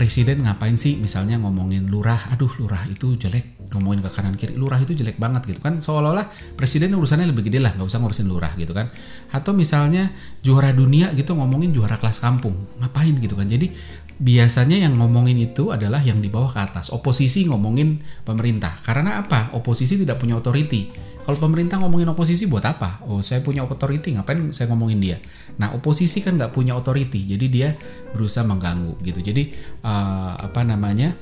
presiden 0.00 0.48
ngapain 0.48 0.80
sih? 0.80 0.96
Misalnya 0.96 1.36
ngomongin 1.36 1.92
lurah 1.92 2.32
aduh 2.32 2.48
lurah 2.56 2.88
itu 2.88 3.20
jelek. 3.20 3.60
Ngomongin 3.68 4.00
ke 4.00 4.10
kanan 4.16 4.32
kiri 4.40 4.56
lurah 4.56 4.80
itu 4.80 4.96
jelek 4.96 5.20
banget 5.20 5.44
gitu 5.44 5.60
kan. 5.60 5.76
Seolah-olah 5.84 6.56
presiden 6.56 6.96
urusannya 6.96 7.28
lebih 7.28 7.52
gede 7.52 7.60
lah 7.60 7.76
nggak 7.76 7.84
usah 7.84 8.00
ngurusin 8.00 8.24
lurah 8.24 8.56
gitu 8.56 8.72
kan. 8.72 8.88
Atau 9.28 9.52
misalnya 9.52 10.08
juara 10.40 10.72
dunia 10.72 11.12
gitu 11.12 11.36
ngomongin 11.36 11.76
juara 11.76 12.00
kelas 12.00 12.16
kampung. 12.16 12.56
Ngapain 12.80 13.12
gitu 13.20 13.36
kan? 13.36 13.44
Jadi 13.44 13.68
biasanya 14.16 14.88
yang 14.88 14.96
ngomongin 14.96 15.36
itu 15.36 15.68
adalah 15.68 16.00
yang 16.00 16.24
di 16.24 16.32
bawah 16.32 16.48
ke 16.48 16.60
atas. 16.64 16.88
Oposisi 16.96 17.44
ngomongin 17.44 18.00
pemerintah. 18.24 18.80
Karena 18.80 19.20
apa? 19.20 19.52
Oposisi 19.52 20.00
tidak 20.00 20.16
punya 20.16 20.40
otoriti 20.40 21.09
kalau 21.24 21.38
pemerintah 21.38 21.76
ngomongin 21.78 22.08
oposisi 22.10 22.48
buat 22.48 22.64
apa? 22.64 23.04
Oh, 23.06 23.20
saya 23.20 23.44
punya 23.44 23.62
otoriti, 23.62 24.16
ngapain 24.16 24.50
saya 24.50 24.72
ngomongin 24.72 24.98
dia? 24.98 25.18
Nah, 25.60 25.76
oposisi 25.76 26.24
kan 26.24 26.40
nggak 26.40 26.52
punya 26.52 26.72
otoriti, 26.74 27.28
jadi 27.28 27.46
dia 27.46 27.68
berusaha 28.12 28.42
mengganggu 28.46 28.98
gitu. 29.04 29.20
Jadi 29.20 29.52
uh, 29.84 30.34
apa 30.40 30.60
namanya? 30.64 31.12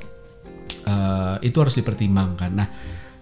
Uh, 0.88 1.36
itu 1.44 1.60
harus 1.60 1.76
dipertimbangkan. 1.76 2.50
Nah, 2.54 2.68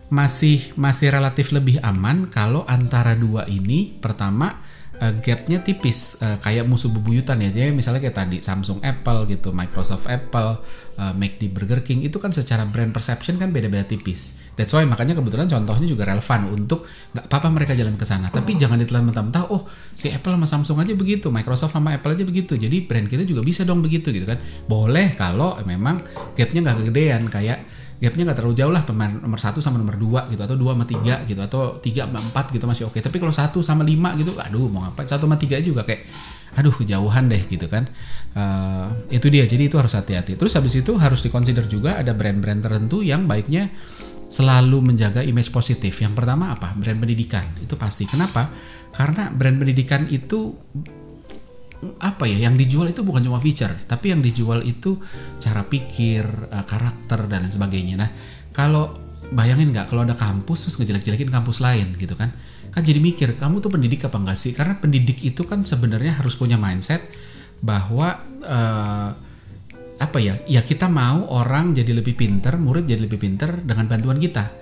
masih 0.06 0.62
masih 0.78 1.10
relatif 1.10 1.50
lebih 1.50 1.82
aman 1.82 2.30
kalau 2.30 2.62
antara 2.70 3.18
dua 3.18 3.42
ini 3.50 3.90
pertama 3.98 4.54
uh, 5.00 5.12
gapnya 5.20 5.60
tipis 5.60 6.20
uh, 6.20 6.38
kayak 6.40 6.64
musuh 6.64 6.92
bebuyutan 6.92 7.40
ya. 7.42 7.50
Jadi 7.52 7.72
misalnya 7.72 8.00
kayak 8.02 8.16
tadi 8.16 8.38
Samsung 8.40 8.80
Apple 8.82 9.28
gitu 9.28 9.52
Microsoft 9.52 10.08
Apple 10.08 10.60
uh, 10.96 11.12
McD 11.16 11.52
Burger 11.52 11.80
King 11.84 12.04
itu 12.04 12.16
kan 12.16 12.32
secara 12.32 12.64
brand 12.64 12.92
perception 12.92 13.36
kan 13.36 13.52
beda-beda 13.52 13.84
tipis. 13.84 14.40
That's 14.56 14.72
why 14.72 14.88
makanya 14.88 15.16
kebetulan 15.16 15.46
contohnya 15.46 15.86
juga 15.88 16.08
relevan 16.08 16.40
untuk 16.52 16.88
nggak 17.12 17.28
apa-apa 17.28 17.48
mereka 17.52 17.72
jalan 17.76 17.94
ke 18.00 18.04
sana. 18.08 18.32
Tapi 18.32 18.56
jangan 18.56 18.80
ditelan 18.80 19.12
mentah-mentah 19.12 19.52
oh 19.52 19.68
si 19.92 20.08
Apple 20.08 20.32
sama 20.32 20.46
Samsung 20.48 20.78
aja 20.80 20.92
begitu 20.96 21.28
Microsoft 21.28 21.76
sama 21.76 21.92
Apple 21.96 22.16
aja 22.16 22.24
begitu. 22.24 22.56
Jadi 22.56 22.88
brand 22.88 23.06
kita 23.06 23.28
juga 23.28 23.44
bisa 23.44 23.62
dong 23.68 23.84
begitu 23.84 24.12
gitu 24.12 24.24
kan. 24.24 24.40
Boleh 24.64 25.12
kalau 25.14 25.56
memang 25.68 26.00
gapnya 26.34 26.60
nggak 26.64 26.76
kegedean 26.84 27.28
kayak 27.28 27.85
gapnya 27.96 28.28
nggak 28.28 28.38
terlalu 28.38 28.54
jauh 28.56 28.72
lah 28.72 28.84
pemain 28.84 29.08
nomor 29.08 29.40
satu 29.40 29.64
sama 29.64 29.80
nomor 29.80 29.96
dua 29.96 30.28
gitu 30.28 30.44
atau 30.44 30.56
dua 30.56 30.76
sama 30.76 30.84
tiga 30.84 31.24
gitu 31.24 31.40
atau 31.40 31.80
tiga 31.80 32.04
sama 32.04 32.20
empat 32.20 32.52
gitu 32.52 32.64
masih 32.68 32.84
oke. 32.88 32.98
Tapi 33.00 33.16
kalau 33.16 33.32
satu 33.32 33.64
sama 33.64 33.82
lima 33.82 34.12
gitu 34.20 34.36
aduh 34.36 34.68
mau 34.68 34.84
ngapain? 34.84 35.08
Satu 35.08 35.24
sama 35.24 35.40
tiga 35.40 35.56
juga 35.64 35.82
kayak 35.84 36.04
aduh 36.56 36.72
kejauhan 36.72 37.28
deh 37.32 37.42
gitu 37.48 37.66
kan. 37.68 37.88
Uh, 38.36 38.92
itu 39.08 39.32
dia 39.32 39.48
jadi 39.48 39.72
itu 39.72 39.80
harus 39.80 39.96
hati-hati. 39.96 40.36
Terus 40.36 40.52
habis 40.56 40.76
itu 40.76 40.92
harus 41.00 41.24
dikonsider 41.24 41.64
juga 41.64 41.96
ada 41.96 42.12
brand-brand 42.12 42.60
tertentu 42.60 43.00
yang 43.00 43.24
baiknya 43.24 43.72
selalu 44.26 44.92
menjaga 44.92 45.24
image 45.24 45.48
positif. 45.48 45.96
Yang 46.02 46.20
pertama 46.20 46.52
apa? 46.52 46.74
Brand 46.76 46.98
pendidikan 47.00 47.46
itu 47.62 47.74
pasti. 47.78 48.04
Kenapa? 48.04 48.50
Karena 48.92 49.32
brand 49.32 49.56
pendidikan 49.56 50.04
itu 50.08 50.52
apa 52.00 52.24
ya 52.24 52.48
yang 52.48 52.56
dijual 52.56 52.88
itu 52.88 53.04
bukan 53.04 53.20
cuma 53.20 53.36
feature 53.36 53.72
tapi 53.84 54.08
yang 54.08 54.24
dijual 54.24 54.64
itu 54.64 54.96
cara 55.36 55.60
pikir 55.60 56.24
uh, 56.48 56.64
karakter 56.64 57.28
dan 57.28 57.46
lain 57.46 57.52
sebagainya. 57.52 57.94
Nah 58.00 58.10
kalau 58.56 58.96
bayangin 59.32 59.74
nggak 59.74 59.90
kalau 59.90 60.06
ada 60.06 60.14
kampus 60.14 60.66
terus 60.66 60.76
ngejelek-jelekin 60.80 61.28
kampus 61.28 61.60
lain 61.60 61.94
gitu 62.00 62.16
kan? 62.16 62.32
Kan 62.72 62.82
jadi 62.84 63.00
mikir 63.00 63.36
kamu 63.36 63.60
tuh 63.64 63.72
pendidik 63.72 64.04
apa 64.08 64.16
enggak 64.16 64.38
sih? 64.40 64.52
Karena 64.56 64.76
pendidik 64.76 65.20
itu 65.24 65.44
kan 65.44 65.64
sebenarnya 65.64 66.16
harus 66.20 66.36
punya 66.36 66.56
mindset 66.56 67.04
bahwa 67.60 68.20
uh, 68.44 69.10
apa 69.96 70.18
ya 70.20 70.36
ya 70.44 70.60
kita 70.60 70.92
mau 70.92 71.24
orang 71.32 71.72
jadi 71.72 71.88
lebih 71.96 72.12
pinter 72.20 72.60
murid 72.60 72.84
jadi 72.84 73.00
lebih 73.08 73.20
pinter 73.20 73.64
dengan 73.64 73.88
bantuan 73.88 74.20
kita. 74.20 74.52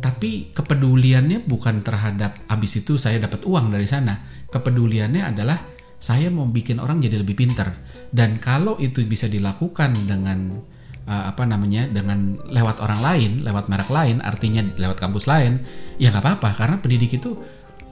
Tapi 0.00 0.56
kepeduliannya 0.56 1.44
bukan 1.44 1.84
terhadap 1.84 2.48
abis 2.48 2.80
itu 2.80 2.96
saya 2.96 3.20
dapat 3.20 3.44
uang 3.44 3.68
dari 3.74 3.84
sana. 3.84 4.16
Kepeduliannya 4.48 5.22
adalah 5.22 5.58
saya 6.00 6.32
mau 6.32 6.48
bikin 6.48 6.80
orang 6.80 6.98
jadi 6.98 7.20
lebih 7.20 7.36
pinter 7.36 7.68
dan 8.10 8.40
kalau 8.40 8.80
itu 8.80 9.04
bisa 9.04 9.28
dilakukan 9.28 9.92
dengan 10.08 10.64
uh, 11.06 11.24
apa 11.30 11.46
namanya 11.46 11.86
dengan 11.86 12.38
lewat 12.50 12.82
orang 12.82 13.00
lain 13.04 13.30
lewat 13.44 13.66
merek 13.66 13.90
lain 13.90 14.18
artinya 14.22 14.62
lewat 14.78 14.98
kampus 14.98 15.30
lain 15.30 15.62
ya 15.98 16.14
nggak 16.14 16.22
apa-apa. 16.22 16.48
Karena 16.54 16.76
pendidik 16.78 17.18
itu 17.18 17.36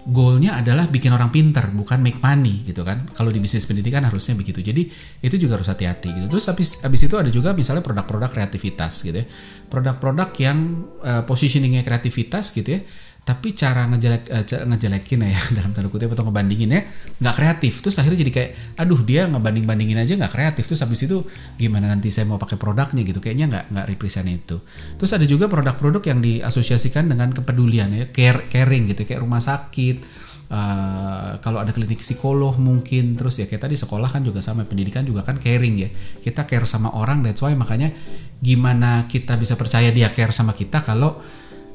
goalnya 0.09 0.57
adalah 0.57 0.89
bikin 0.89 1.13
orang 1.13 1.29
pinter 1.29 1.69
bukan 1.69 2.01
make 2.01 2.19
money 2.23 2.65
gitu 2.65 2.87
kan. 2.87 3.11
Kalau 3.13 3.29
di 3.29 3.39
bisnis 3.43 3.69
pendidikan 3.69 4.03
harusnya 4.07 4.35
begitu. 4.39 4.65
Jadi 4.65 4.89
itu 5.21 5.37
juga 5.37 5.61
harus 5.61 5.69
hati-hati 5.69 6.09
gitu. 6.17 6.27
Terus 6.33 6.45
habis 6.49 6.69
habis 6.81 7.01
itu 7.05 7.15
ada 7.19 7.29
juga 7.29 7.53
misalnya 7.53 7.85
produk-produk 7.85 8.31
kreativitas 8.33 9.05
gitu 9.05 9.21
ya. 9.21 9.27
Produk-produk 9.69 10.29
yang 10.41 10.59
uh, 11.05 11.23
positioningnya 11.29 11.85
kreativitas 11.85 12.55
gitu 12.55 12.79
ya 12.79 12.83
tapi 13.29 13.53
cara 13.53 13.85
ngejelek 13.93 14.25
uh, 14.33 14.65
ngejelekin 14.73 15.21
ya 15.29 15.41
dalam 15.61 15.77
tanda 15.77 15.93
kutip 15.93 16.09
atau 16.17 16.25
ngebandingin 16.25 16.73
ya 16.73 16.81
nggak 17.21 17.35
kreatif. 17.37 17.85
Terus 17.85 18.01
akhirnya 18.01 18.25
jadi 18.25 18.33
kayak 18.33 18.51
aduh 18.81 19.05
dia 19.05 19.29
ngebanding 19.29 19.69
bandingin 19.69 20.01
aja 20.01 20.17
nggak 20.17 20.33
kreatif. 20.33 20.65
Terus 20.65 20.81
habis 20.81 21.05
itu 21.05 21.21
gimana 21.61 21.93
nanti 21.93 22.09
saya 22.09 22.25
mau 22.25 22.41
pakai 22.41 22.57
produknya? 22.57 23.05
Gitu. 23.05 23.21
Kayaknya 23.21 23.47
nggak 23.53 23.65
nggak 23.77 23.87
represent 23.93 24.25
itu. 24.33 24.57
Terus 24.97 25.11
ada 25.13 25.29
juga 25.29 25.45
produk-produk 25.53 26.01
yang 26.09 26.25
diasosiasikan 26.25 27.13
dengan 27.13 27.29
kepedulian 27.37 27.93
ya 27.93 28.09
care, 28.09 28.49
caring 28.49 28.89
gitu 28.97 29.05
kayak 29.05 29.21
rumah 29.21 29.45
sakit 29.45 30.25
Uh, 30.49 31.37
kalau 31.45 31.61
ada 31.61 31.77
klinik 31.77 32.01
psikolog 32.01 32.57
mungkin. 32.57 33.21
Terus 33.21 33.37
ya 33.37 33.45
kayak 33.45 33.69
tadi 33.69 33.77
sekolah 33.77 34.09
kan 34.09 34.25
juga 34.25 34.41
sama 34.41 34.65
pendidikan 34.65 35.05
juga 35.05 35.21
kan 35.21 35.37
caring 35.37 35.77
ya. 35.77 35.93
Kita 36.25 36.49
care 36.49 36.65
sama 36.65 36.97
orang 36.97 37.21
that's 37.21 37.45
why. 37.45 37.53
Makanya 37.53 37.93
gimana 38.41 39.05
kita 39.05 39.37
bisa 39.37 39.61
percaya 39.61 39.93
dia 39.93 40.09
care 40.09 40.33
sama 40.33 40.57
kita 40.57 40.81
kalau 40.81 41.21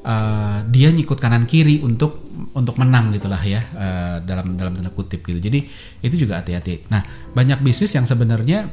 uh, 0.04 0.62
dia 0.68 0.92
nyikut 0.92 1.16
kanan 1.18 1.48
kiri 1.48 1.80
untuk 1.80 2.20
untuk 2.54 2.76
menang 2.78 3.10
gitulah 3.16 3.40
ya 3.40 3.60
uh, 3.74 4.16
dalam 4.22 4.54
dalam 4.54 4.76
tanda 4.76 4.92
kutip 4.92 5.24
gitu. 5.24 5.40
Jadi 5.40 5.64
itu 6.04 6.14
juga 6.14 6.38
hati-hati. 6.38 6.86
Nah 6.92 7.02
banyak 7.32 7.64
bisnis 7.64 7.96
yang 7.96 8.04
sebenarnya 8.04 8.68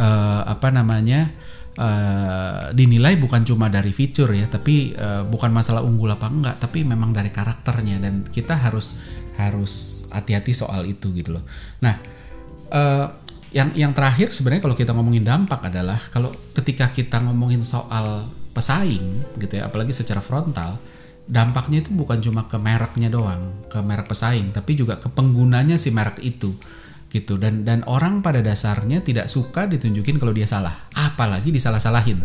uh, 0.00 0.42
apa 0.48 0.72
namanya 0.72 1.30
uh, 1.76 2.72
dinilai 2.72 3.20
bukan 3.20 3.44
cuma 3.44 3.68
dari 3.68 3.92
fitur 3.92 4.32
ya, 4.32 4.48
tapi 4.48 4.96
uh, 4.96 5.28
bukan 5.28 5.52
masalah 5.52 5.84
unggul 5.84 6.10
apa 6.10 6.26
enggak, 6.26 6.56
tapi 6.58 6.82
memang 6.82 7.12
dari 7.12 7.28
karakternya 7.28 8.00
dan 8.02 8.26
kita 8.26 8.56
harus 8.56 8.98
harus 9.38 10.06
hati-hati 10.10 10.50
soal 10.50 10.82
itu 10.88 11.14
gitu 11.14 11.38
loh. 11.38 11.44
Nah 11.78 11.94
uh, 12.74 13.06
yang 13.48 13.72
yang 13.72 13.92
terakhir 13.96 14.36
sebenarnya 14.36 14.60
kalau 14.60 14.76
kita 14.76 14.92
ngomongin 14.92 15.24
dampak 15.24 15.72
adalah 15.72 15.96
kalau 16.12 16.28
ketika 16.52 16.92
kita 16.92 17.16
ngomongin 17.24 17.64
soal 17.64 18.28
pesaing 18.52 19.38
gitu 19.38 19.60
ya 19.60 19.68
apalagi 19.68 19.92
secara 19.92 20.18
frontal 20.24 20.80
dampaknya 21.28 21.84
itu 21.84 21.92
bukan 21.92 22.18
cuma 22.24 22.48
ke 22.48 22.56
mereknya 22.56 23.12
doang 23.12 23.68
ke 23.68 23.78
merek 23.84 24.08
pesaing 24.08 24.50
tapi 24.56 24.74
juga 24.74 24.96
ke 24.96 25.12
penggunanya 25.12 25.76
si 25.76 25.92
merek 25.92 26.18
itu 26.24 26.52
gitu. 27.12 27.40
Dan 27.40 27.64
dan 27.64 27.84
orang 27.88 28.20
pada 28.20 28.44
dasarnya 28.44 29.00
tidak 29.00 29.32
suka 29.32 29.64
ditunjukin 29.66 30.20
kalau 30.20 30.32
dia 30.32 30.44
salah 30.48 30.88
apalagi 30.92 31.48
disalah-salahin 31.52 32.20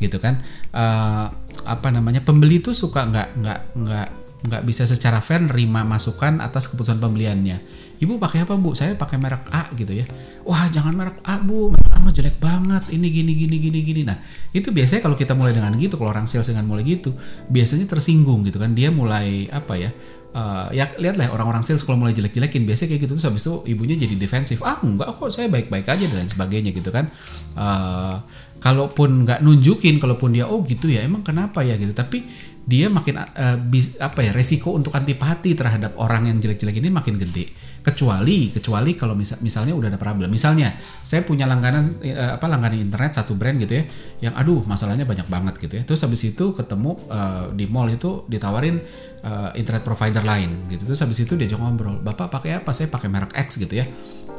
gitu 0.00 0.18
kan. 0.18 0.40
Uh, 0.74 1.30
apa 1.64 1.88
namanya 1.88 2.20
pembeli 2.20 2.60
itu 2.60 2.76
suka 2.76 3.06
nggak 3.08 3.28
nggak 3.40 3.60
nggak 3.78 4.08
nggak 4.44 4.62
bisa 4.68 4.84
secara 4.84 5.24
fair 5.24 5.40
nerima 5.40 5.86
masukan 5.88 6.44
atas 6.44 6.68
keputusan 6.68 7.00
pembeliannya 7.00 7.64
ibu 8.04 8.20
pakai 8.20 8.44
apa 8.44 8.54
bu? 8.54 8.76
Saya 8.76 8.92
pakai 8.94 9.16
merek 9.16 9.48
A 9.50 9.72
gitu 9.72 9.90
ya. 9.96 10.04
Wah 10.44 10.68
jangan 10.68 10.92
merek 10.92 11.18
A 11.24 11.40
bu. 11.40 11.72
Merek 11.72 11.90
A 11.90 11.98
mah 12.04 12.12
jelek 12.12 12.36
banget. 12.36 12.84
Ini 12.92 13.06
gini 13.08 13.32
gini 13.32 13.56
gini 13.56 13.78
gini. 13.80 14.02
Nah 14.04 14.20
itu 14.52 14.68
biasanya 14.70 15.00
kalau 15.00 15.16
kita 15.16 15.32
mulai 15.32 15.56
dengan 15.56 15.72
gitu 15.80 15.96
kalau 15.96 16.12
orang 16.12 16.28
sales 16.28 16.46
dengan 16.46 16.68
mulai 16.68 16.84
gitu 16.84 17.16
biasanya 17.48 17.88
tersinggung 17.88 18.44
gitu 18.44 18.60
kan. 18.60 18.76
Dia 18.76 18.92
mulai 18.92 19.48
apa 19.48 19.74
ya 19.80 19.90
uh, 20.34 20.68
ya 20.74 20.90
lihatlah 20.98 21.30
orang-orang 21.30 21.62
sales 21.62 21.86
kalau 21.86 21.96
mulai 21.96 22.12
jelek-jelekin 22.12 22.66
biasanya 22.66 22.88
kayak 22.92 23.02
gitu. 23.06 23.12
Terus 23.16 23.26
habis 23.30 23.42
itu 23.46 23.54
ibunya 23.70 23.96
jadi 23.96 24.14
defensif. 24.18 24.60
Ah 24.66 24.82
enggak 24.82 25.14
kok 25.16 25.30
saya 25.30 25.48
baik-baik 25.48 25.86
aja 25.86 26.04
dan 26.10 26.26
sebagainya 26.26 26.74
gitu 26.74 26.90
kan. 26.90 27.08
Uh, 27.54 28.20
kalaupun 28.58 29.24
nggak 29.24 29.40
nunjukin 29.44 30.00
kalaupun 30.02 30.34
dia 30.34 30.48
oh 30.50 30.64
gitu 30.66 30.90
ya 30.90 31.06
emang 31.06 31.22
kenapa 31.22 31.62
ya? 31.62 31.78
gitu. 31.78 31.94
Tapi 31.94 32.26
dia 32.64 32.88
makin 32.88 33.20
uh, 33.20 33.56
bis, 33.60 34.00
apa 34.00 34.24
ya 34.24 34.32
resiko 34.32 34.72
untuk 34.72 34.96
antipati 34.96 35.52
terhadap 35.52 35.94
orang 36.00 36.32
yang 36.32 36.40
jelek-jelek 36.40 36.80
ini 36.80 36.88
makin 36.88 37.20
gede 37.20 37.63
kecuali 37.84 38.48
kecuali 38.48 38.96
kalau 38.96 39.12
misal, 39.12 39.36
misalnya 39.44 39.76
udah 39.76 39.92
ada 39.92 40.00
problem. 40.00 40.32
Misalnya 40.32 40.72
saya 41.04 41.20
punya 41.20 41.44
langganan 41.44 42.00
uh, 42.00 42.40
apa 42.40 42.48
langganan 42.48 42.80
internet 42.80 43.20
satu 43.20 43.36
brand 43.36 43.60
gitu 43.60 43.76
ya 43.76 43.84
yang 44.24 44.34
aduh 44.34 44.64
masalahnya 44.64 45.04
banyak 45.04 45.28
banget 45.28 45.60
gitu 45.60 45.74
ya. 45.76 45.82
Terus 45.84 46.00
habis 46.00 46.24
itu 46.24 46.56
ketemu 46.56 46.96
uh, 47.12 47.52
di 47.52 47.68
mall 47.68 47.92
itu 47.92 48.24
ditawarin 48.24 48.80
uh, 49.20 49.52
internet 49.52 49.84
provider 49.84 50.24
lain 50.24 50.64
gitu. 50.72 50.88
Terus 50.88 51.04
habis 51.04 51.20
itu 51.20 51.36
diajak 51.36 51.60
ngobrol 51.60 52.00
bapak 52.00 52.32
pakai 52.32 52.64
apa? 52.64 52.72
Saya 52.72 52.88
pakai 52.88 53.12
merek 53.12 53.36
X 53.36 53.60
gitu 53.60 53.76
ya. 53.76 53.84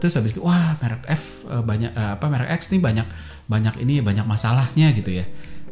Terus 0.02 0.18
habis 0.18 0.34
itu 0.34 0.42
wah 0.42 0.74
merek 0.82 1.06
F 1.06 1.46
uh, 1.46 1.62
banyak 1.62 1.94
uh, 1.94 2.18
apa 2.18 2.25
merek 2.25 2.50
X 2.58 2.74
nih 2.74 2.82
banyak 2.82 3.08
banyak 3.46 3.78
ini 3.86 4.02
banyak 4.02 4.25
masalahnya 4.25 4.90
gitu 4.98 5.22
ya. 5.22 5.25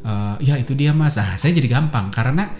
Uh, 0.06 0.38
ya 0.46 0.62
itu 0.62 0.78
dia 0.78 0.94
mas. 0.94 1.18
Nah 1.18 1.42
saya 1.42 1.58
jadi 1.58 1.74
gampang 1.74 2.14
karena 2.14 2.54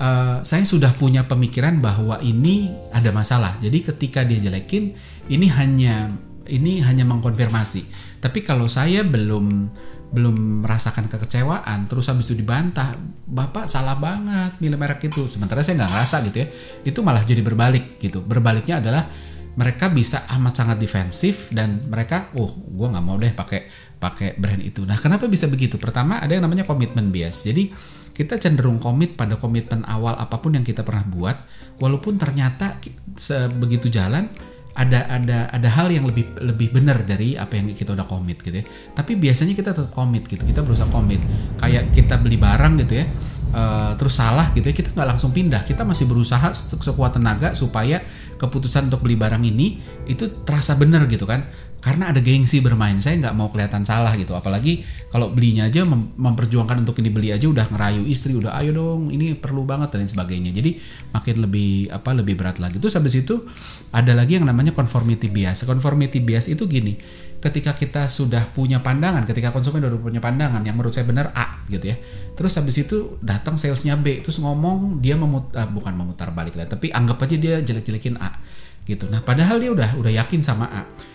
uh, 0.00 0.40
saya 0.44 0.64
sudah 0.64 0.92
punya 0.96 1.24
pemikiran 1.24 1.80
bahwa 1.80 2.20
ini 2.20 2.72
ada 2.92 3.10
masalah 3.12 3.56
jadi 3.60 3.92
ketika 3.92 4.22
dia 4.22 4.40
jelekin 4.40 4.96
ini 5.28 5.46
hanya 5.52 6.12
ini 6.46 6.80
hanya 6.84 7.02
mengkonfirmasi 7.08 7.82
tapi 8.22 8.40
kalau 8.40 8.70
saya 8.70 9.02
belum 9.02 9.68
belum 10.06 10.62
merasakan 10.62 11.10
kekecewaan 11.10 11.90
terus 11.90 12.06
habis 12.06 12.30
itu 12.30 12.38
dibantah 12.46 12.94
bapak 13.26 13.66
salah 13.66 13.98
banget 13.98 14.54
milih 14.62 14.78
merek 14.78 15.10
itu 15.10 15.26
sementara 15.26 15.66
saya 15.66 15.82
nggak 15.82 15.92
ngerasa 15.92 16.16
gitu 16.30 16.36
ya 16.40 16.46
itu 16.86 16.98
malah 17.02 17.26
jadi 17.26 17.42
berbalik 17.42 17.98
gitu 17.98 18.22
berbaliknya 18.22 18.78
adalah 18.78 19.10
mereka 19.56 19.90
bisa 19.90 20.28
amat 20.38 20.54
sangat 20.54 20.78
defensif 20.78 21.50
dan 21.50 21.90
mereka 21.90 22.30
oh 22.38 22.54
gue 22.54 22.86
nggak 22.86 23.04
mau 23.04 23.18
deh 23.18 23.34
pakai 23.34 23.86
pakai 23.96 24.36
brand 24.36 24.60
itu. 24.60 24.84
Nah, 24.84 25.00
kenapa 25.00 25.24
bisa 25.26 25.48
begitu? 25.48 25.80
Pertama, 25.80 26.20
ada 26.20 26.36
yang 26.36 26.44
namanya 26.44 26.68
komitmen 26.68 27.08
bias. 27.08 27.48
Jadi, 27.48 27.72
kita 28.16 28.40
cenderung 28.40 28.80
komit 28.80 29.12
pada 29.12 29.36
komitmen 29.36 29.84
awal 29.84 30.16
apa 30.16 30.40
pun 30.40 30.56
yang 30.56 30.64
kita 30.64 30.80
pernah 30.80 31.04
buat, 31.04 31.36
walaupun 31.76 32.16
ternyata 32.16 32.80
sebegitu 33.12 33.92
jalan 33.92 34.32
ada 34.76 35.08
ada 35.08 35.48
ada 35.52 35.68
hal 35.72 35.88
yang 35.88 36.04
lebih 36.04 36.36
lebih 36.40 36.68
benar 36.72 37.04
dari 37.04 37.36
apa 37.36 37.60
yang 37.60 37.72
kita 37.76 37.92
udah 37.92 38.08
komit 38.08 38.40
gitu 38.40 38.60
ya. 38.60 38.64
Tapi 38.92 39.20
biasanya 39.20 39.52
kita 39.52 39.76
tetap 39.76 39.92
komit 39.92 40.24
gitu. 40.28 40.44
Kita 40.44 40.60
berusaha 40.64 40.88
komit. 40.88 41.20
Kayak 41.60 41.92
kita 41.92 42.16
beli 42.20 42.40
barang 42.40 42.80
gitu 42.84 43.04
ya. 43.04 43.08
Uh, 43.56 43.96
terus 43.96 44.20
salah 44.20 44.52
gitu 44.52 44.68
ya 44.68 44.74
kita 44.74 44.90
nggak 44.92 45.16
langsung 45.16 45.30
pindah 45.30 45.62
kita 45.64 45.86
masih 45.86 46.10
berusaha 46.10 46.50
sekuat 46.52 47.16
tenaga 47.16 47.54
supaya 47.54 48.02
keputusan 48.36 48.90
untuk 48.90 49.06
beli 49.06 49.14
barang 49.16 49.38
ini 49.38 49.80
itu 50.10 50.44
terasa 50.44 50.74
benar 50.76 51.06
gitu 51.08 51.24
kan 51.24 51.46
karena 51.86 52.10
ada 52.10 52.18
gengsi 52.18 52.58
bermain. 52.58 52.98
Saya 52.98 53.14
nggak 53.22 53.34
mau 53.38 53.46
kelihatan 53.46 53.86
salah 53.86 54.10
gitu. 54.18 54.34
Apalagi 54.34 54.82
kalau 55.06 55.30
belinya 55.30 55.70
aja 55.70 55.86
mem 55.86 56.10
memperjuangkan 56.18 56.82
untuk 56.82 56.98
ini 56.98 57.14
beli 57.14 57.30
aja 57.30 57.46
udah 57.46 57.62
ngerayu 57.70 58.02
istri 58.10 58.34
udah 58.34 58.58
ayo 58.58 58.74
dong 58.74 59.14
ini 59.14 59.38
perlu 59.38 59.62
banget 59.62 59.94
dan 59.94 60.02
lain 60.02 60.10
sebagainya. 60.10 60.50
Jadi 60.50 60.82
makin 61.14 61.46
lebih 61.46 61.86
apa 61.94 62.10
lebih 62.10 62.34
berat 62.34 62.58
lagi. 62.58 62.82
Terus 62.82 62.98
habis 62.98 63.14
itu 63.14 63.46
ada 63.94 64.18
lagi 64.18 64.34
yang 64.34 64.50
namanya 64.50 64.74
conformity 64.74 65.30
bias. 65.30 65.62
Conformity 65.62 66.18
bias 66.18 66.50
itu 66.50 66.66
gini. 66.66 66.98
Ketika 67.38 67.78
kita 67.78 68.10
sudah 68.10 68.50
punya 68.50 68.82
pandangan 68.82 69.22
ketika 69.22 69.54
konsumen 69.54 69.78
udah 69.86 70.02
punya 70.02 70.18
pandangan 70.18 70.66
yang 70.66 70.74
menurut 70.74 70.90
saya 70.90 71.06
benar 71.06 71.30
A 71.38 71.62
gitu 71.70 71.86
ya. 71.86 71.94
Terus 72.34 72.50
habis 72.58 72.82
itu 72.82 73.14
datang 73.22 73.54
salesnya 73.54 73.94
B 73.94 74.26
terus 74.26 74.42
ngomong 74.42 74.98
dia 74.98 75.14
memut 75.14 75.54
uh, 75.54 75.70
bukan 75.70 75.94
memutar 75.94 76.34
balik 76.34 76.58
lah 76.58 76.66
tapi 76.66 76.90
anggap 76.90 77.22
aja 77.22 77.38
dia 77.38 77.54
jelek-jelekin 77.62 78.18
A 78.18 78.42
gitu. 78.82 79.06
Nah 79.06 79.22
padahal 79.22 79.62
dia 79.62 79.70
udah 79.70 79.94
udah 80.02 80.10
yakin 80.10 80.42
sama 80.42 80.66
A 80.66 81.14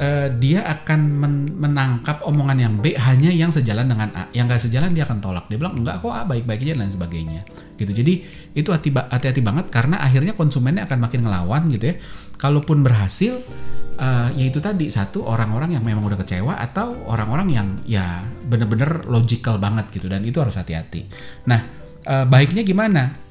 uh, 0.00 0.28
dia 0.36 0.64
akan 0.64 1.00
men 1.04 1.34
menangkap 1.56 2.24
omongan 2.24 2.58
yang 2.60 2.74
B 2.80 2.96
hanya 2.96 3.32
yang 3.32 3.52
sejalan 3.52 3.88
dengan 3.88 4.12
A. 4.12 4.28
Yang 4.32 4.56
gak 4.56 4.62
sejalan 4.68 4.90
dia 4.92 5.04
akan 5.08 5.18
tolak. 5.20 5.48
Dia 5.48 5.56
bilang 5.60 5.80
enggak 5.80 6.00
kok 6.04 6.12
A 6.12 6.24
baik-baik 6.24 6.64
aja 6.68 6.74
dan 6.76 6.90
sebagainya. 6.90 7.42
Gitu. 7.76 7.92
Jadi 7.92 8.14
itu 8.56 8.68
hati-hati 8.72 9.40
banget 9.44 9.68
karena 9.68 10.00
akhirnya 10.00 10.32
konsumennya 10.32 10.88
akan 10.88 10.98
makin 11.00 11.20
ngelawan 11.24 11.62
gitu 11.72 11.92
ya. 11.92 11.96
Kalaupun 12.36 12.84
berhasil 12.84 13.40
uh, 14.00 14.28
ya 14.32 14.44
itu 14.48 14.60
tadi 14.60 14.88
satu 14.92 15.24
orang-orang 15.24 15.76
yang 15.76 15.84
memang 15.84 16.04
udah 16.04 16.20
kecewa 16.20 16.56
atau 16.56 17.08
orang-orang 17.08 17.48
yang 17.52 17.68
ya 17.84 18.24
bener-bener 18.48 19.04
logical 19.08 19.56
banget 19.56 19.88
gitu 19.92 20.08
dan 20.08 20.24
itu 20.24 20.36
harus 20.40 20.56
hati-hati. 20.56 21.08
Nah, 21.48 21.60
uh, 22.04 22.24
baiknya 22.28 22.64
gimana? 22.64 23.25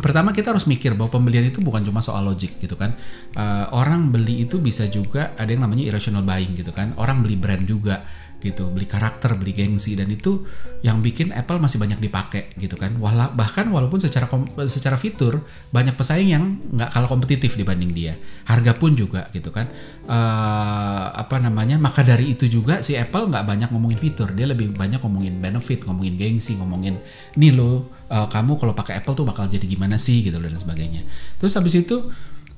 Pertama 0.00 0.34
kita 0.34 0.52
harus 0.52 0.66
mikir 0.66 0.96
bahwa 0.98 1.20
pembelian 1.20 1.46
itu 1.46 1.60
bukan 1.62 1.84
cuma 1.86 2.00
soal 2.00 2.24
logik 2.26 2.58
gitu 2.60 2.74
kan. 2.74 2.96
Uh, 3.36 3.70
orang 3.76 4.10
beli 4.10 4.44
itu 4.44 4.58
bisa 4.58 4.88
juga 4.90 5.32
ada 5.36 5.48
yang 5.48 5.62
namanya 5.64 5.88
irrational 5.88 6.26
buying 6.26 6.56
gitu 6.56 6.74
kan. 6.74 6.92
Orang 6.98 7.22
beli 7.24 7.36
brand 7.38 7.64
juga 7.64 8.02
gitu. 8.40 8.72
Beli 8.72 8.88
karakter 8.88 9.36
beli 9.36 9.52
gengsi 9.52 9.94
dan 9.94 10.08
itu 10.08 10.42
yang 10.80 11.04
bikin 11.04 11.30
Apple 11.30 11.60
masih 11.60 11.76
banyak 11.76 12.00
dipakai 12.00 12.56
gitu 12.56 12.74
kan. 12.80 12.96
Wala, 12.96 13.28
bahkan 13.36 13.68
walaupun 13.68 14.00
secara 14.00 14.26
secara 14.66 14.96
fitur 14.96 15.44
banyak 15.70 15.94
pesaing 15.94 16.30
yang 16.32 16.56
nggak 16.72 16.90
kalah 16.90 17.08
kompetitif 17.08 17.54
dibanding 17.54 17.92
dia. 17.92 18.16
Harga 18.48 18.72
pun 18.74 18.96
juga 18.96 19.28
gitu 19.36 19.52
kan. 19.52 19.68
Uh, 20.08 21.12
apa 21.14 21.36
namanya 21.38 21.76
maka 21.76 22.00
dari 22.00 22.32
itu 22.32 22.48
juga 22.48 22.80
si 22.80 22.96
Apple 22.96 23.28
nggak 23.28 23.44
banyak 23.44 23.68
ngomongin 23.70 24.00
fitur. 24.00 24.32
Dia 24.32 24.48
lebih 24.48 24.72
banyak 24.72 24.98
ngomongin 25.04 25.38
benefit 25.38 25.84
ngomongin 25.84 26.16
gengsi 26.16 26.56
ngomongin 26.56 26.96
nih 27.36 27.52
lo 27.54 27.99
uh, 28.10 28.26
kamu 28.26 28.58
kalau 28.58 28.74
pakai 28.74 29.00
Apple 29.00 29.14
tuh 29.14 29.24
bakal 29.24 29.46
jadi 29.46 29.64
gimana 29.64 29.96
sih 29.96 30.26
gitu 30.26 30.36
dan 30.36 30.58
sebagainya 30.58 31.06
terus 31.38 31.54
habis 31.54 31.78
itu 31.78 32.10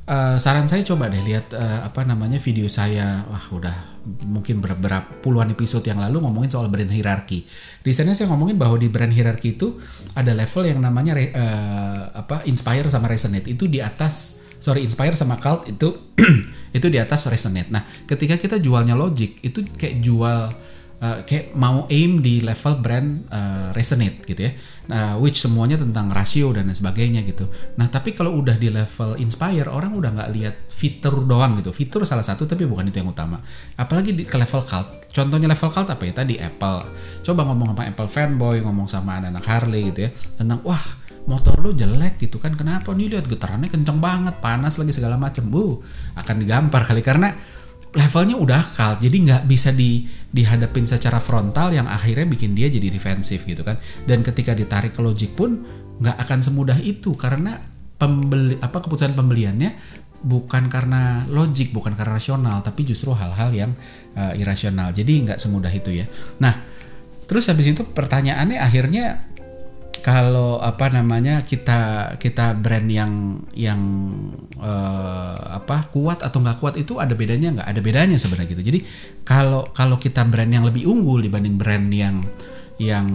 Uh, 0.02 0.34
saran 0.34 0.66
saya 0.66 0.82
coba 0.82 1.06
deh 1.06 1.22
lihat 1.22 1.54
uh, 1.54 1.86
apa 1.86 2.02
namanya 2.02 2.34
video 2.42 2.66
saya 2.66 3.22
wah 3.30 3.46
udah 3.54 4.02
mungkin 4.26 4.58
beberapa 4.58 5.06
puluhan 5.22 5.54
episode 5.54 5.86
yang 5.86 6.02
lalu 6.02 6.18
ngomongin 6.26 6.50
soal 6.50 6.66
brand 6.66 6.90
hierarki. 6.90 7.46
Di 7.86 7.94
sana 7.94 8.10
saya 8.10 8.26
ngomongin 8.34 8.58
bahwa 8.58 8.82
di 8.82 8.90
brand 8.90 9.14
hierarki 9.14 9.54
itu 9.54 9.78
ada 10.18 10.34
level 10.34 10.66
yang 10.66 10.82
namanya 10.82 11.14
uh, 11.14 12.18
apa 12.18 12.42
inspire 12.50 12.90
sama 12.90 13.06
resonate 13.06 13.46
itu 13.54 13.70
di 13.70 13.78
atas 13.78 14.42
sorry 14.58 14.82
inspire 14.82 15.14
sama 15.14 15.38
cult 15.38 15.70
itu 15.70 15.94
itu 16.82 16.86
di 16.90 16.98
atas 16.98 17.30
resonate. 17.30 17.70
Nah, 17.70 17.86
ketika 18.02 18.42
kita 18.42 18.58
jualnya 18.58 18.98
logic 18.98 19.38
itu 19.46 19.62
kayak 19.78 20.02
jual 20.02 20.50
uh, 20.98 21.18
kayak 21.22 21.54
mau 21.54 21.86
aim 21.86 22.18
di 22.18 22.42
level 22.42 22.74
brand 22.82 23.30
uh, 23.30 23.70
resonate 23.70 24.26
gitu 24.26 24.50
ya. 24.50 24.52
Nah, 24.90 25.14
which 25.22 25.38
semuanya 25.38 25.78
tentang 25.78 26.10
rasio 26.10 26.50
dan 26.50 26.66
sebagainya 26.66 27.22
gitu. 27.22 27.46
Nah, 27.78 27.86
tapi 27.86 28.10
kalau 28.10 28.34
udah 28.34 28.58
di 28.58 28.66
level 28.66 29.14
inspire, 29.22 29.70
orang 29.70 29.94
udah 29.94 30.10
nggak 30.10 30.30
lihat 30.34 30.54
fitur 30.66 31.22
doang 31.22 31.54
gitu. 31.62 31.70
Fitur 31.70 32.02
salah 32.02 32.26
satu 32.26 32.50
tapi 32.50 32.66
bukan 32.66 32.90
itu 32.90 32.98
yang 32.98 33.14
utama. 33.14 33.38
Apalagi 33.78 34.10
di 34.10 34.22
ke 34.26 34.34
level 34.34 34.66
cult. 34.66 35.06
Contohnya 35.14 35.46
level 35.46 35.70
cult 35.70 35.86
apa 35.86 36.02
ya? 36.02 36.12
Tadi 36.12 36.34
Apple. 36.40 36.78
Coba 37.22 37.40
ngomong 37.46 37.76
sama 37.76 37.82
Apple 37.86 38.10
fanboy, 38.10 38.56
ngomong 38.58 38.86
sama 38.90 39.22
anak-anak 39.22 39.44
Harley 39.46 39.82
gitu 39.94 40.00
ya. 40.06 40.10
Tentang 40.34 40.58
wah 40.66 40.82
motor 41.22 41.62
lo 41.62 41.70
jelek 41.70 42.18
gitu 42.18 42.42
kan 42.42 42.58
kenapa 42.58 42.90
nih 42.90 43.14
lihat 43.14 43.30
getarannya 43.30 43.70
kenceng 43.70 44.02
banget 44.02 44.42
panas 44.42 44.74
lagi 44.74 44.90
segala 44.90 45.14
macam 45.14 45.46
bu 45.46 45.78
akan 46.18 46.34
digampar 46.42 46.82
kali 46.82 46.98
karena 46.98 47.30
levelnya 47.92 48.40
udah 48.40 48.62
kal 48.72 48.96
jadi 48.96 49.12
nggak 49.12 49.42
bisa 49.44 49.68
di 49.68 50.08
dihadapin 50.32 50.88
secara 50.88 51.20
frontal 51.20 51.76
yang 51.76 51.84
akhirnya 51.84 52.24
bikin 52.24 52.56
dia 52.56 52.72
jadi 52.72 52.88
defensif 52.88 53.44
gitu 53.44 53.60
kan. 53.62 53.76
Dan 54.08 54.24
ketika 54.24 54.56
ditarik 54.56 54.96
ke 54.96 55.04
logic 55.04 55.36
pun 55.36 55.60
nggak 56.00 56.16
akan 56.24 56.40
semudah 56.40 56.80
itu. 56.80 57.12
Karena 57.14 57.60
pembeli 58.00 58.56
apa 58.58 58.80
keputusan 58.80 59.12
pembeliannya 59.12 60.00
bukan 60.24 60.72
karena 60.72 61.28
logik 61.28 61.74
bukan 61.74 61.92
karena 61.92 62.16
rasional 62.16 62.62
tapi 62.62 62.86
justru 62.88 63.12
hal-hal 63.12 63.52
yang 63.52 63.70
uh, 64.16 64.32
irasional. 64.32 64.96
Jadi 64.96 65.28
nggak 65.28 65.38
semudah 65.38 65.70
itu 65.70 65.92
ya. 65.92 66.08
Nah 66.40 66.64
terus 67.28 67.46
habis 67.52 67.68
itu 67.68 67.84
pertanyaannya 67.84 68.58
akhirnya 68.58 69.31
kalau 70.02 70.58
apa 70.58 70.90
namanya 70.90 71.46
kita 71.46 72.14
kita 72.18 72.58
brand 72.58 72.90
yang 72.90 73.38
yang 73.54 73.80
uh, 74.58 75.62
apa 75.62 75.86
kuat 75.94 76.26
atau 76.26 76.42
nggak 76.42 76.58
kuat 76.58 76.74
itu 76.74 76.98
ada 76.98 77.14
bedanya 77.14 77.54
nggak? 77.54 77.68
Ada 77.70 77.80
bedanya 77.80 78.16
sebenarnya 78.18 78.50
gitu. 78.50 78.62
Jadi 78.66 78.78
kalau 79.22 79.70
kalau 79.70 80.02
kita 80.02 80.26
brand 80.26 80.50
yang 80.50 80.66
lebih 80.66 80.90
unggul 80.90 81.22
dibanding 81.22 81.54
brand 81.54 81.86
yang 81.94 82.18
yang 82.82 83.06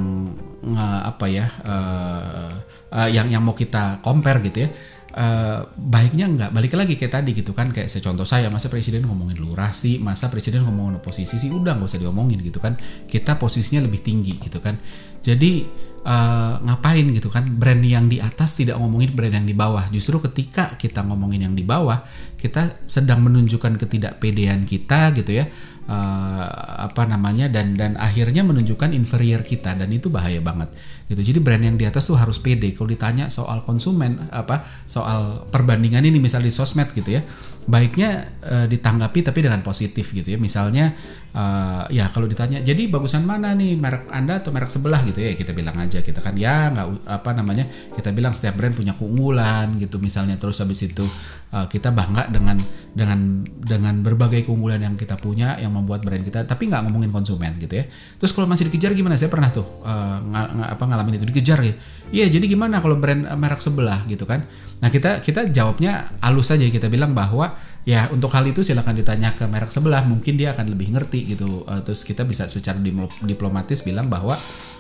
uh, 0.64 1.02
apa 1.12 1.26
ya 1.28 1.46
uh, 1.68 2.52
uh, 2.96 3.10
yang 3.12 3.28
yang 3.28 3.44
mau 3.44 3.54
kita 3.54 4.00
compare 4.00 4.40
gitu 4.48 4.66
ya 4.66 4.72
Uh, 5.18 5.66
baiknya 5.74 6.30
nggak? 6.30 6.54
Balik 6.54 6.78
lagi 6.78 6.94
kayak 6.94 7.10
tadi 7.10 7.34
gitu 7.34 7.50
kan 7.50 7.74
kayak 7.74 7.90
secontoh 7.90 8.22
saya 8.22 8.54
masa 8.54 8.70
presiden 8.70 9.02
ngomongin 9.02 9.42
lurah 9.42 9.74
sih? 9.74 9.98
Masa 9.98 10.30
presiden 10.30 10.62
ngomongin 10.62 11.02
oposisi 11.02 11.42
sih? 11.42 11.50
Udah 11.50 11.74
nggak 11.74 11.90
usah 11.90 11.98
diomongin 11.98 12.38
gitu 12.46 12.62
kan. 12.62 12.78
Kita 13.10 13.34
posisinya 13.42 13.82
lebih 13.82 14.06
tinggi 14.06 14.38
gitu 14.38 14.62
kan. 14.62 14.78
Jadi 15.26 15.66
uh, 16.08 16.64
ngapain 16.64 17.04
gitu 17.12 17.28
kan? 17.28 17.44
Brand 17.44 17.84
yang 17.84 18.08
di 18.08 18.24
atas 18.24 18.56
tidak 18.56 18.80
ngomongin 18.80 19.12
brand 19.12 19.36
yang 19.36 19.48
di 19.48 19.54
bawah. 19.54 19.84
Justru 19.92 20.24
ketika 20.24 20.80
kita 20.80 21.04
ngomongin 21.04 21.52
yang 21.52 21.56
di 21.56 21.68
bawah 21.68 22.00
kita 22.40 22.88
sedang 22.88 23.28
menunjukkan 23.28 23.76
ketidakpedean 23.76 24.64
kita 24.64 25.12
gitu 25.20 25.44
ya. 25.44 25.46
Uh, 25.88 26.48
apa 26.88 27.04
namanya? 27.08 27.52
Dan 27.52 27.76
dan 27.76 28.00
akhirnya 28.00 28.48
menunjukkan 28.48 28.96
inferior 28.96 29.44
kita. 29.44 29.76
Dan 29.76 29.92
itu 29.92 30.08
bahaya 30.08 30.40
banget 30.40 30.72
gitu. 31.08 31.22
Jadi 31.24 31.40
brand 31.40 31.64
yang 31.64 31.76
di 31.80 31.88
atas 31.88 32.08
tuh 32.12 32.20
harus 32.20 32.38
pede. 32.38 32.72
Kalau 32.76 32.92
ditanya 32.92 33.32
soal 33.32 33.64
konsumen 33.64 34.28
apa 34.30 34.64
soal 34.84 35.48
perbandingan 35.48 36.04
ini 36.04 36.20
misal 36.20 36.44
di 36.44 36.52
sosmed 36.52 36.92
gitu 36.92 37.18
ya 37.18 37.24
baiknya 37.68 38.32
uh, 38.48 38.66
ditanggapi 38.66 39.28
tapi 39.28 39.44
dengan 39.44 39.60
positif 39.60 40.16
gitu 40.16 40.24
ya. 40.24 40.40
Misalnya 40.40 40.96
uh, 41.36 41.84
ya 41.92 42.08
kalau 42.16 42.24
ditanya 42.24 42.64
jadi 42.64 42.88
bagusan 42.88 43.28
mana 43.28 43.52
nih? 43.52 43.76
Merek 43.76 44.08
anda 44.08 44.40
atau 44.40 44.56
merek 44.56 44.72
sebelah? 44.72 45.04
gitu 45.04 45.20
ya 45.20 45.36
kita 45.36 45.52
bilang 45.52 45.76
aja 45.76 46.00
kita 46.00 46.24
kan. 46.24 46.40
Ya 46.40 46.72
nggak 46.72 47.04
apa 47.04 47.30
namanya 47.36 47.68
kita 47.94 48.16
bilang 48.16 48.32
setiap 48.32 48.56
brand 48.56 48.72
punya 48.72 48.96
keunggulan 48.96 49.76
gitu 49.84 50.00
misalnya. 50.00 50.40
Terus 50.40 50.64
habis 50.64 50.80
itu 50.80 51.04
uh, 51.52 51.68
kita 51.68 51.92
bangga 51.92 52.32
dengan 52.32 52.56
dengan 52.96 53.44
dengan 53.44 54.00
berbagai 54.00 54.48
keunggulan 54.48 54.80
yang 54.80 54.96
kita 54.96 55.20
punya 55.20 55.60
yang 55.60 55.76
membuat 55.76 56.08
brand 56.08 56.24
kita 56.24 56.48
tapi 56.48 56.72
nggak 56.72 56.88
ngomongin 56.88 57.12
konsumen 57.12 57.60
gitu 57.60 57.84
ya. 57.84 57.86
Terus 58.16 58.32
kalau 58.32 58.48
masih 58.48 58.72
dikejar 58.72 58.96
gimana? 58.96 59.20
Saya 59.20 59.28
pernah 59.28 59.52
tuh 59.52 59.68
uh, 59.84 60.24
ng 60.24 60.36
ng 60.56 60.64
apa 60.72 60.84
ngalamin 60.98 61.22
itu 61.22 61.30
dikejar 61.30 61.62
ya. 61.62 61.74
Iya 62.10 62.26
jadi 62.34 62.50
gimana 62.50 62.82
kalau 62.82 62.98
brand 62.98 63.30
merek 63.38 63.62
sebelah 63.62 64.02
gitu 64.10 64.26
kan? 64.26 64.50
Nah 64.82 64.90
kita 64.90 65.22
kita 65.22 65.54
jawabnya 65.54 66.18
halus 66.26 66.50
saja 66.50 66.66
kita 66.66 66.90
bilang 66.90 67.14
bahwa 67.14 67.54
ya 67.86 68.10
untuk 68.10 68.34
hal 68.34 68.44
itu 68.50 68.66
silakan 68.66 68.98
ditanya 68.98 69.38
ke 69.38 69.46
merek 69.46 69.70
sebelah. 69.70 70.02
Mungkin 70.10 70.34
dia 70.40 70.58
akan 70.58 70.74
lebih 70.74 70.98
ngerti 70.98 71.38
gitu. 71.38 71.68
Uh, 71.70 71.84
terus 71.86 72.02
kita 72.02 72.26
bisa 72.26 72.50
secara 72.50 72.82
diplomatis 73.22 73.86
bilang 73.86 74.10
bahwa 74.10 74.34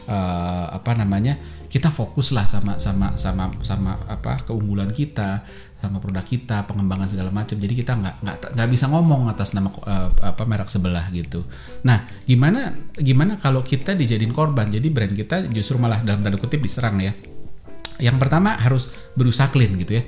uh, 0.09 0.65
apa 0.73 0.91
namanya 0.97 1.37
kita 1.67 1.91
fokus 1.91 2.31
lah 2.31 2.47
sama 2.47 2.79
sama 2.79 3.13
sama 3.19 3.51
sama 3.59 3.99
apa 4.07 4.47
keunggulan 4.47 4.95
kita 4.95 5.43
sama 5.77 6.01
produk 6.01 6.25
kita 6.25 6.65
pengembangan 6.65 7.07
segala 7.09 7.29
macam. 7.29 7.53
Jadi 7.57 7.73
kita 7.77 7.93
nggak 7.97 8.15
nggak 8.25 8.37
nggak 8.57 8.69
bisa 8.69 8.85
ngomong 8.89 9.29
atas 9.29 9.53
nama 9.53 9.69
uh, 9.69 10.09
apa 10.21 10.43
merek 10.49 10.69
sebelah 10.69 11.05
gitu. 11.13 11.45
Nah 11.85 12.05
gimana 12.25 12.73
gimana 12.97 13.37
kalau 13.37 13.61
kita 13.61 13.93
dijadiin 13.93 14.33
korban? 14.33 14.69
Jadi 14.73 14.87
brand 14.89 15.13
kita 15.13 15.45
justru 15.53 15.77
malah 15.77 16.01
dalam 16.01 16.25
tanda 16.25 16.37
kutip 16.41 16.61
diserang 16.61 16.97
ya. 16.97 17.13
Yang 17.97 18.17
pertama 18.21 18.57
harus 18.57 18.93
berusaha 19.13 19.49
clean 19.53 19.77
gitu 19.77 20.01
ya. 20.01 20.03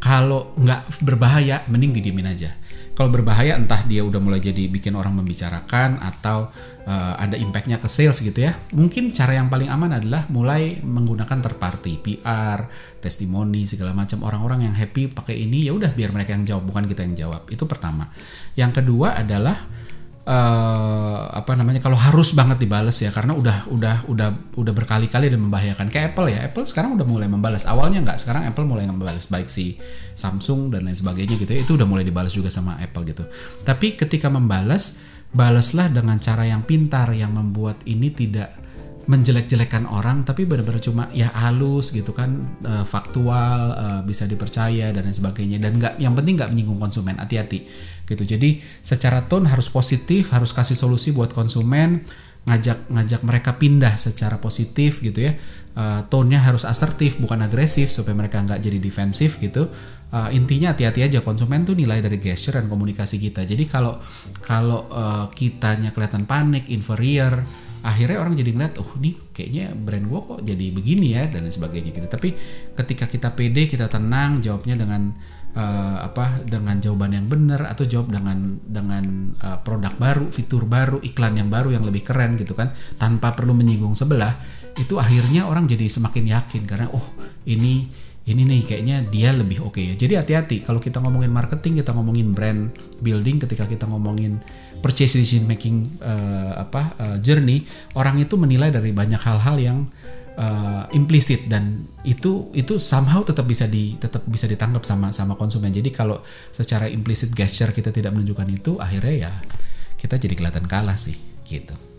Kalau 0.00 0.52
nggak 0.60 1.00
berbahaya 1.00 1.64
mending 1.72 1.96
didiemin 1.96 2.28
aja 2.28 2.52
kalau 2.94 3.10
berbahaya 3.10 3.58
entah 3.58 3.82
dia 3.82 4.06
udah 4.06 4.22
mulai 4.22 4.38
jadi 4.38 4.70
bikin 4.70 4.94
orang 4.94 5.18
membicarakan 5.18 5.98
atau 5.98 6.46
uh, 6.86 7.14
ada 7.18 7.34
impactnya 7.34 7.82
ke 7.82 7.90
sales 7.90 8.22
gitu 8.22 8.38
ya. 8.38 8.54
Mungkin 8.70 9.10
cara 9.10 9.34
yang 9.34 9.50
paling 9.50 9.66
aman 9.66 9.98
adalah 9.98 10.30
mulai 10.30 10.78
menggunakan 10.78 11.42
third 11.42 11.58
PR 11.82 12.58
testimoni 13.02 13.66
segala 13.66 13.90
macam. 13.90 14.22
Orang-orang 14.22 14.70
yang 14.70 14.74
happy 14.78 15.10
pakai 15.10 15.42
ini 15.42 15.66
ya 15.66 15.74
udah 15.74 15.90
biar 15.90 16.14
mereka 16.14 16.38
yang 16.38 16.46
jawab 16.46 16.70
bukan 16.70 16.86
kita 16.86 17.02
yang 17.02 17.14
jawab. 17.26 17.50
Itu 17.50 17.66
pertama. 17.66 18.06
Yang 18.54 18.78
kedua 18.78 19.18
adalah 19.18 19.58
uh, 20.24 21.28
apa 21.30 21.52
namanya 21.54 21.80
kalau 21.84 21.96
harus 21.96 22.32
banget 22.32 22.64
dibales 22.64 22.96
ya 23.00 23.12
karena 23.12 23.36
udah 23.36 23.68
udah 23.70 23.96
udah 24.08 24.28
udah 24.56 24.72
berkali-kali 24.72 25.28
dan 25.28 25.40
membahayakan. 25.40 25.86
Kayak 25.92 26.16
Apple 26.16 26.28
ya 26.32 26.40
Apple 26.48 26.64
sekarang 26.64 26.96
udah 26.96 27.06
mulai 27.06 27.28
membalas. 27.28 27.68
Awalnya 27.68 28.04
nggak 28.04 28.18
sekarang 28.20 28.48
Apple 28.48 28.66
mulai 28.66 28.88
membalas 28.88 29.28
baik 29.28 29.48
si 29.48 29.76
Samsung 30.16 30.72
dan 30.72 30.88
lain 30.88 30.96
sebagainya 30.96 31.36
gitu 31.36 31.50
ya 31.52 31.60
itu 31.62 31.72
udah 31.76 31.86
mulai 31.88 32.04
dibalas 32.04 32.32
juga 32.32 32.48
sama 32.48 32.80
Apple 32.80 33.04
gitu. 33.08 33.24
Tapi 33.62 33.94
ketika 33.96 34.32
membalas 34.32 35.04
balaslah 35.34 35.90
dengan 35.90 36.16
cara 36.22 36.46
yang 36.46 36.62
pintar 36.62 37.10
yang 37.12 37.34
membuat 37.34 37.82
ini 37.84 38.08
tidak 38.14 38.64
menjelek-jelekan 39.04 39.84
orang 39.84 40.24
tapi 40.24 40.48
benar-benar 40.48 40.80
cuma 40.80 41.12
ya 41.12 41.28
halus 41.28 41.92
gitu 41.92 42.16
kan 42.16 42.40
uh, 42.64 42.88
faktual 42.88 43.76
uh, 43.76 44.00
bisa 44.00 44.24
dipercaya 44.24 44.96
dan 44.96 45.04
lain 45.04 45.12
sebagainya. 45.12 45.60
Dan 45.60 45.76
nggak 45.76 46.00
yang 46.00 46.16
penting 46.16 46.40
nggak 46.40 46.50
menyinggung 46.54 46.80
konsumen 46.80 47.20
hati-hati 47.20 47.92
gitu. 48.04 48.22
Jadi 48.24 48.60
secara 48.84 49.24
tone 49.26 49.48
harus 49.48 49.68
positif 49.72 50.32
harus 50.32 50.52
kasih 50.52 50.76
solusi 50.76 51.12
buat 51.12 51.32
konsumen 51.32 52.04
ngajak 52.44 52.92
ngajak 52.92 53.20
mereka 53.24 53.56
pindah 53.56 53.96
secara 53.96 54.36
positif 54.36 55.00
gitu 55.00 55.24
ya. 55.24 55.34
Uh, 55.74 56.06
tone-nya 56.06 56.38
harus 56.38 56.62
asertif 56.62 57.18
bukan 57.18 57.42
agresif 57.42 57.90
supaya 57.90 58.14
mereka 58.14 58.38
nggak 58.38 58.62
jadi 58.62 58.78
defensif 58.78 59.42
gitu. 59.42 59.66
Uh, 60.14 60.30
intinya 60.30 60.70
hati-hati 60.70 61.02
aja 61.02 61.18
konsumen 61.18 61.66
tuh 61.66 61.74
nilai 61.74 61.98
dari 61.98 62.22
gesture 62.22 62.54
dan 62.54 62.70
komunikasi 62.70 63.18
kita. 63.18 63.42
Jadi 63.42 63.66
kalau 63.66 63.98
kalau 64.38 64.86
uh, 64.86 65.26
kitanya 65.34 65.90
kelihatan 65.90 66.30
panik 66.30 66.70
inferior 66.70 67.42
akhirnya 67.84 68.16
orang 68.16 68.32
jadi 68.32 68.50
ngeliat 68.54 68.80
oh 68.80 68.96
nih 68.96 69.12
kayaknya 69.36 69.76
brand 69.76 70.08
gue 70.08 70.20
kok 70.24 70.40
jadi 70.40 70.66
begini 70.72 71.08
ya 71.18 71.26
dan 71.26 71.42
sebagainya 71.50 71.90
gitu. 71.90 72.06
Tapi 72.06 72.28
ketika 72.78 73.04
kita 73.10 73.28
pede 73.34 73.66
kita 73.66 73.90
tenang 73.90 74.38
jawabnya 74.38 74.78
dengan 74.78 75.10
uh, 75.54 75.96
apa 76.04 76.42
dengan 76.44 76.76
jawaban 76.78 77.14
yang 77.14 77.26
benar 77.26 77.66
atau 77.70 77.86
jawab 77.86 78.10
dengan 78.10 78.58
dengan 78.62 79.34
uh, 79.40 79.58
produk 79.62 79.94
baru 79.96 80.26
fitur 80.28 80.66
baru 80.68 81.00
iklan 81.00 81.38
yang 81.38 81.48
baru 81.48 81.74
yang 81.74 81.86
lebih 81.86 82.04
keren 82.06 82.36
gitu 82.36 82.52
kan 82.52 82.74
tanpa 82.98 83.32
perlu 83.32 83.54
menyinggung 83.54 83.94
sebelah 83.96 84.36
itu 84.74 84.98
akhirnya 84.98 85.46
orang 85.46 85.70
jadi 85.70 85.86
semakin 85.86 86.34
yakin 86.34 86.62
karena 86.66 86.90
oh 86.90 87.06
ini 87.46 87.86
ini 88.24 88.40
nih 88.48 88.60
kayaknya 88.64 88.96
dia 89.12 89.36
lebih 89.36 89.60
oke 89.60 89.76
okay 89.76 89.92
ya. 89.92 89.94
Jadi 90.00 90.16
hati-hati 90.16 90.56
kalau 90.64 90.80
kita 90.80 90.96
ngomongin 90.96 91.28
marketing, 91.28 91.84
kita 91.84 91.92
ngomongin 91.92 92.32
brand 92.32 92.72
building, 93.04 93.36
ketika 93.44 93.68
kita 93.68 93.84
ngomongin 93.84 94.40
purchase 94.80 95.20
decision 95.20 95.44
making 95.44 95.92
uh, 96.00 96.56
apa 96.56 96.96
uh, 96.96 97.16
journey, 97.20 97.68
orang 97.92 98.16
itu 98.16 98.40
menilai 98.40 98.72
dari 98.72 98.96
banyak 98.96 99.20
hal-hal 99.20 99.56
yang 99.60 99.78
uh, 100.38 100.84
implisit 100.94 101.46
dan 101.46 101.86
itu 102.02 102.50
itu 102.52 102.76
somehow 102.78 103.22
tetap 103.22 103.46
bisa 103.46 103.70
di 103.70 103.96
tetap 103.96 104.26
bisa 104.26 104.50
ditangkap 104.50 104.82
sama 104.82 105.10
sama 105.14 105.38
konsumen. 105.38 105.70
Jadi 105.70 105.90
kalau 105.94 106.20
secara 106.50 106.90
implisit 106.90 107.32
gesture 107.32 107.70
kita 107.70 107.94
tidak 107.94 108.14
menunjukkan 108.14 108.48
itu, 108.50 108.76
akhirnya 108.78 109.14
ya 109.30 109.32
kita 109.98 110.20
jadi 110.20 110.34
kelihatan 110.36 110.66
kalah 110.68 110.98
sih 110.98 111.16
gitu. 111.48 111.93